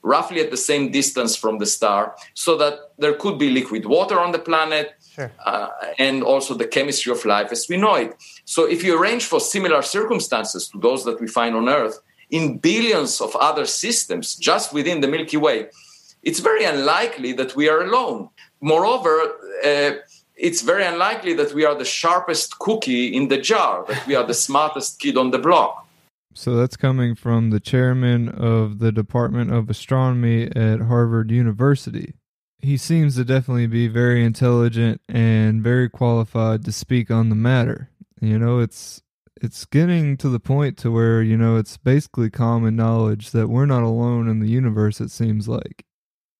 roughly 0.03 0.39
at 0.41 0.51
the 0.51 0.57
same 0.57 0.91
distance 0.91 1.35
from 1.35 1.59
the 1.59 1.65
star, 1.65 2.15
so 2.33 2.57
that 2.57 2.79
there 2.97 3.13
could 3.13 3.37
be 3.37 3.49
liquid 3.49 3.85
water 3.85 4.19
on 4.19 4.31
the 4.31 4.39
planet. 4.39 4.93
Sure. 5.13 5.31
Uh, 5.45 5.67
and 5.99 6.23
also 6.23 6.53
the 6.53 6.65
chemistry 6.65 7.11
of 7.11 7.25
life 7.25 7.51
as 7.51 7.67
we 7.67 7.75
know 7.75 7.95
it. 7.95 8.15
So, 8.45 8.65
if 8.65 8.81
you 8.81 8.97
arrange 8.97 9.25
for 9.25 9.41
similar 9.41 9.81
circumstances 9.81 10.69
to 10.69 10.79
those 10.79 11.03
that 11.03 11.19
we 11.19 11.27
find 11.27 11.53
on 11.53 11.67
Earth 11.67 11.99
in 12.29 12.59
billions 12.59 13.19
of 13.19 13.35
other 13.35 13.65
systems 13.65 14.35
just 14.35 14.73
within 14.73 15.01
the 15.01 15.09
Milky 15.09 15.35
Way, 15.35 15.67
it's 16.23 16.39
very 16.39 16.65
unlikely 16.65 17.33
that 17.33 17.55
we 17.55 17.69
are 17.69 17.81
alone. 17.81 18.29
Moreover, 18.61 19.11
uh, 19.65 19.91
it's 20.35 20.61
very 20.61 20.85
unlikely 20.85 21.33
that 21.33 21.53
we 21.53 21.65
are 21.65 21.75
the 21.75 21.85
sharpest 21.85 22.59
cookie 22.59 23.15
in 23.15 23.27
the 23.27 23.37
jar, 23.37 23.85
that 23.87 24.05
we 24.07 24.15
are 24.15 24.25
the 24.25 24.33
smartest 24.47 24.99
kid 24.99 25.17
on 25.17 25.31
the 25.31 25.39
block. 25.39 25.87
So 26.33 26.55
that's 26.55 26.77
coming 26.77 27.15
from 27.15 27.49
the 27.49 27.59
chairman 27.59 28.29
of 28.29 28.79
the 28.79 28.91
Department 28.91 29.53
of 29.53 29.69
Astronomy 29.69 30.43
at 30.55 30.81
Harvard 30.81 31.29
University. 31.29 32.13
He 32.59 32.77
seems 32.77 33.15
to 33.15 33.25
definitely 33.25 33.67
be 33.67 33.87
very 33.87 34.23
intelligent 34.23 35.01
and 35.09 35.61
very 35.61 35.89
qualified 35.89 36.63
to 36.65 36.71
speak 36.71 37.11
on 37.11 37.29
the 37.29 37.35
matter. 37.35 37.89
You 38.21 38.37
know, 38.37 38.59
it's 38.59 39.01
it's 39.41 39.65
getting 39.65 40.15
to 40.17 40.29
the 40.29 40.39
point 40.39 40.77
to 40.77 40.91
where, 40.91 41.21
you 41.23 41.35
know, 41.35 41.57
it's 41.57 41.75
basically 41.75 42.29
common 42.29 42.75
knowledge 42.75 43.31
that 43.31 43.47
we're 43.47 43.65
not 43.65 43.81
alone 43.81 44.29
in 44.29 44.39
the 44.39 44.47
universe 44.47 45.01
it 45.01 45.09
seems 45.09 45.47
like. 45.47 45.83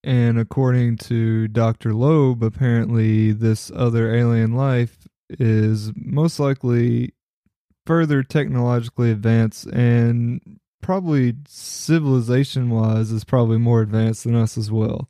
And 0.04 0.40
according 0.40 0.98
to 0.98 1.48
Dr. 1.48 1.94
Loeb, 1.94 2.44
apparently 2.44 3.32
this 3.32 3.72
other 3.76 4.16
alien 4.16 4.54
life 4.54 5.08
is 5.30 5.92
most 5.96 6.40
likely 6.40 7.14
further 7.86 8.24
technologically 8.24 9.12
advanced 9.12 9.66
and 9.68 10.60
probably 10.82 11.36
civilization 11.48 12.70
wise 12.70 13.12
is 13.12 13.24
probably 13.24 13.58
more 13.58 13.82
advanced 13.82 14.24
than 14.24 14.36
us 14.36 14.58
as 14.58 14.72
well. 14.72 15.08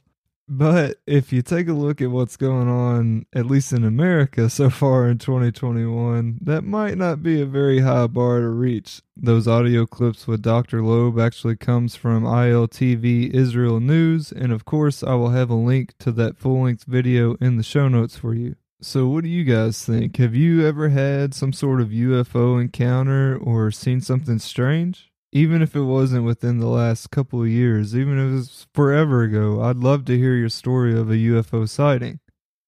But 0.54 0.98
if 1.08 1.32
you 1.32 1.42
take 1.42 1.70
a 1.70 1.74
look 1.74 2.02
at 2.02 2.12
what's 2.12 2.36
going 2.36 2.68
on, 2.68 3.26
at 3.34 3.46
least 3.46 3.72
in 3.72 3.86
America 3.86 4.50
so 4.50 4.70
far 4.70 5.08
in 5.08 5.18
2021, 5.18 6.40
that 6.42 6.66
might 6.66 6.98
not 6.98 7.24
be 7.24 7.40
a 7.40 7.46
very 7.46 7.80
high 7.80 8.08
bar 8.08 8.42
to 8.42 8.50
reach. 8.50 9.02
Those 9.16 9.48
audio 9.48 9.86
clips 9.86 10.28
with 10.28 10.42
Dr. 10.42 10.84
Loeb 10.84 11.18
actually 11.18 11.56
comes 11.56 11.96
from 11.96 12.26
ILTV 12.26 13.34
Israel 13.34 13.80
News, 13.80 14.34
and 14.34 14.52
of 14.52 14.66
course, 14.66 15.04
I 15.04 15.14
will 15.14 15.30
have 15.30 15.50
a 15.50 15.56
link 15.56 15.94
to 16.00 16.12
that 16.12 16.38
full 16.38 16.64
length 16.64 16.84
video 16.84 17.36
in 17.36 17.56
the 17.56 17.64
show 17.64 17.88
notes 17.88 18.18
for 18.18 18.34
you. 18.34 18.58
So, 18.82 19.08
what 19.08 19.24
do 19.24 19.30
you 19.30 19.46
guys 19.46 19.86
think? 19.86 20.18
Have 20.18 20.36
you 20.36 20.68
ever 20.68 20.90
had 20.90 21.34
some 21.34 21.54
sort 21.54 21.80
of 21.80 21.90
UFO 21.90 22.60
encounter 22.60 23.38
or 23.38 23.72
seen 23.72 24.02
something 24.02 24.40
strange? 24.40 25.11
Even 25.32 25.62
if 25.62 25.76
it 25.76 25.84
wasn't 25.84 26.26
within 26.26 26.60
the 26.60 26.68
last 26.68 27.10
couple 27.12 27.42
of 27.42 27.48
years, 27.48 27.96
even 27.96 28.20
if 28.20 28.32
it 28.32 28.36
was 28.36 28.68
forever 28.74 29.24
ago, 29.24 29.62
I'd 29.62 29.78
love 29.78 30.06
to 30.06 30.18
hear 30.18 30.36
your 30.36 30.50
story 30.50 30.98
of 30.98 31.10
a 31.10 31.16
UFO 31.16 31.68
sighting. 31.68 32.20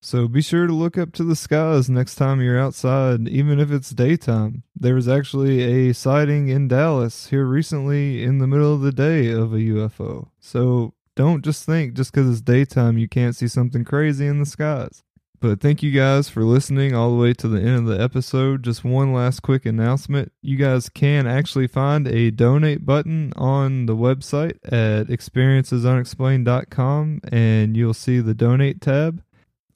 So 0.02 0.28
be 0.28 0.42
sure 0.42 0.68
to 0.68 0.74
look 0.74 0.98
up 0.98 1.14
to 1.14 1.24
the 1.24 1.36
skies 1.36 1.90
next 1.90 2.16
time 2.16 2.42
you're 2.42 2.60
outside, 2.60 3.28
even 3.30 3.60
if 3.60 3.72
it's 3.72 3.92
daytime. 3.92 4.64
There 4.76 4.96
was 4.96 5.08
actually 5.08 5.62
a 5.62 5.94
sighting 5.94 6.50
in 6.50 6.68
Dallas 6.68 7.28
here 7.28 7.46
recently 7.46 8.22
in 8.22 8.40
the 8.40 8.48
middle 8.48 8.74
of 8.74 8.82
the 8.82 8.92
day 8.92 9.32
of 9.32 9.54
a 9.54 9.58
UFO. 9.58 10.28
So 10.42 10.94
don't 11.16 11.44
just 11.44 11.66
think 11.66 11.94
just 11.94 12.12
because 12.12 12.30
it's 12.30 12.42
daytime 12.42 12.98
you 12.98 13.08
can't 13.08 13.36
see 13.36 13.48
something 13.48 13.86
crazy 13.86 14.28
in 14.28 14.40
the 14.40 14.46
skies. 14.46 15.04
But 15.44 15.60
thank 15.60 15.84
you 15.84 15.92
guys 15.92 16.30
for 16.30 16.46
listening 16.46 16.96
all 16.96 17.12
the 17.12 17.22
way 17.22 17.34
to 17.34 17.50
the 17.50 17.60
end 17.60 17.80
of 17.80 17.88
the 17.88 18.02
episode. 18.02 18.64
Just 18.64 18.86
one 18.86 19.12
last 19.12 19.42
quick 19.42 19.66
announcement. 19.66 20.32
You 20.42 20.56
guys 20.56 20.88
can 20.88 21.28
actually 21.28 21.68
find 21.68 22.08
a 22.08 22.32
donate 22.32 22.86
button 22.86 23.34
on 23.36 23.86
the 23.86 23.94
website 23.94 24.56
at 24.64 25.08
experiencesunexplained.com 25.08 27.20
and 27.30 27.76
you'll 27.76 27.94
see 27.94 28.22
the 28.22 28.34
donate 28.34 28.80
tab. 28.80 29.22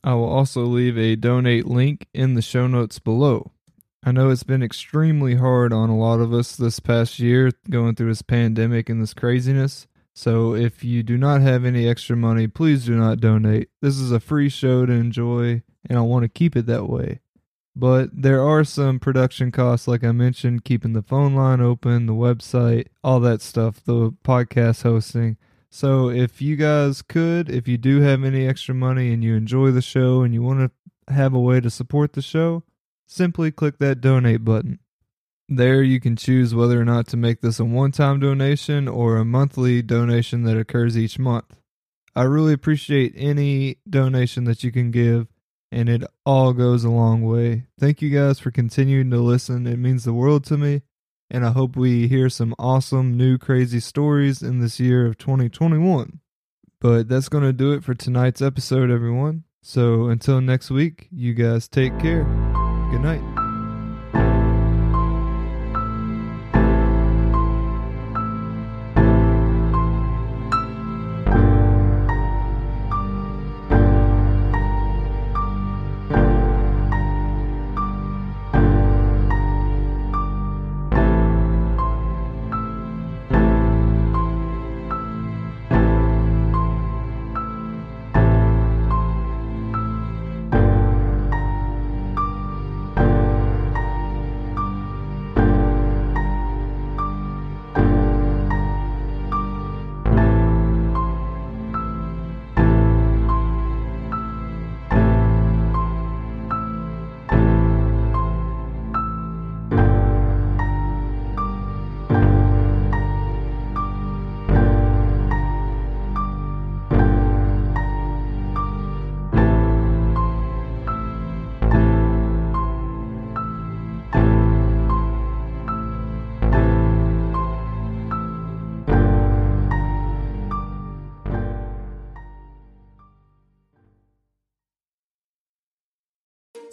I 0.05 0.13
will 0.13 0.29
also 0.29 0.63
leave 0.63 0.97
a 0.97 1.17
donate 1.17 1.67
link 1.67 2.07
in 2.13 2.35
the 2.35 2.41
show 2.41 2.67
notes 2.67 2.99
below. 2.99 3.51
I 4.05 4.13
know 4.13 4.29
it's 4.29 4.43
been 4.43 4.63
extremely 4.63 5.35
hard 5.35 5.73
on 5.73 5.89
a 5.89 5.97
lot 5.97 6.21
of 6.21 6.31
us 6.31 6.55
this 6.55 6.79
past 6.79 7.19
year 7.19 7.51
going 7.69 7.95
through 7.95 8.07
this 8.07 8.21
pandemic 8.21 8.87
and 8.87 9.01
this 9.01 9.13
craziness. 9.13 9.85
So 10.17 10.55
if 10.55 10.83
you 10.83 11.03
do 11.03 11.15
not 11.15 11.41
have 11.41 11.63
any 11.63 11.87
extra 11.87 12.17
money, 12.17 12.47
please 12.47 12.87
do 12.87 12.95
not 12.95 13.19
donate. 13.19 13.69
This 13.83 13.99
is 13.99 14.11
a 14.11 14.19
free 14.19 14.49
show 14.49 14.83
to 14.83 14.91
enjoy, 14.91 15.61
and 15.87 15.99
I 15.99 16.01
want 16.01 16.23
to 16.23 16.27
keep 16.27 16.55
it 16.55 16.65
that 16.65 16.89
way. 16.89 17.19
But 17.75 18.09
there 18.19 18.41
are 18.41 18.63
some 18.63 18.97
production 18.97 19.51
costs, 19.51 19.87
like 19.87 20.03
I 20.03 20.11
mentioned, 20.13 20.65
keeping 20.65 20.93
the 20.93 21.03
phone 21.03 21.35
line 21.35 21.61
open, 21.61 22.07
the 22.07 22.13
website, 22.13 22.87
all 23.03 23.19
that 23.19 23.43
stuff, 23.43 23.79
the 23.85 24.09
podcast 24.23 24.81
hosting. 24.81 25.37
So 25.69 26.09
if 26.09 26.41
you 26.41 26.55
guys 26.55 27.03
could, 27.03 27.47
if 27.47 27.67
you 27.67 27.77
do 27.77 28.01
have 28.01 28.23
any 28.23 28.47
extra 28.47 28.73
money 28.73 29.13
and 29.13 29.23
you 29.23 29.35
enjoy 29.35 29.69
the 29.69 29.83
show 29.83 30.23
and 30.23 30.33
you 30.33 30.41
want 30.41 30.71
to 30.71 31.13
have 31.13 31.35
a 31.35 31.39
way 31.39 31.61
to 31.61 31.69
support 31.69 32.13
the 32.13 32.23
show, 32.23 32.63
simply 33.05 33.51
click 33.51 33.77
that 33.77 34.01
donate 34.01 34.43
button. 34.43 34.79
There, 35.49 35.81
you 35.81 36.01
can 36.01 36.17
choose 36.17 36.53
whether 36.53 36.79
or 36.79 36.85
not 36.85 37.07
to 37.07 37.17
make 37.17 37.41
this 37.41 37.59
a 37.59 37.65
one 37.65 37.91
time 37.91 38.19
donation 38.19 38.87
or 38.87 39.17
a 39.17 39.25
monthly 39.25 39.81
donation 39.81 40.43
that 40.43 40.57
occurs 40.57 40.97
each 40.97 41.17
month. 41.17 41.55
I 42.15 42.23
really 42.23 42.53
appreciate 42.53 43.13
any 43.15 43.77
donation 43.89 44.43
that 44.45 44.63
you 44.63 44.71
can 44.71 44.91
give, 44.91 45.27
and 45.71 45.87
it 45.87 46.03
all 46.25 46.51
goes 46.51 46.83
a 46.83 46.89
long 46.89 47.21
way. 47.21 47.67
Thank 47.79 48.01
you 48.01 48.09
guys 48.09 48.39
for 48.39 48.51
continuing 48.51 49.09
to 49.11 49.19
listen. 49.19 49.67
It 49.67 49.77
means 49.77 50.03
the 50.03 50.13
world 50.13 50.43
to 50.45 50.57
me, 50.57 50.81
and 51.29 51.45
I 51.45 51.51
hope 51.51 51.75
we 51.75 52.07
hear 52.07 52.29
some 52.29 52.55
awesome 52.59 53.15
new 53.15 53.37
crazy 53.37 53.79
stories 53.79 54.41
in 54.41 54.59
this 54.59 54.79
year 54.79 55.05
of 55.05 55.17
2021. 55.17 56.19
But 56.81 57.07
that's 57.07 57.29
going 57.29 57.43
to 57.43 57.53
do 57.53 57.71
it 57.71 57.83
for 57.83 57.93
tonight's 57.93 58.41
episode, 58.41 58.91
everyone. 58.91 59.43
So 59.63 60.07
until 60.07 60.41
next 60.41 60.71
week, 60.71 61.07
you 61.11 61.33
guys 61.33 61.67
take 61.67 61.97
care. 61.99 62.23
Good 62.91 63.01
night. 63.01 63.36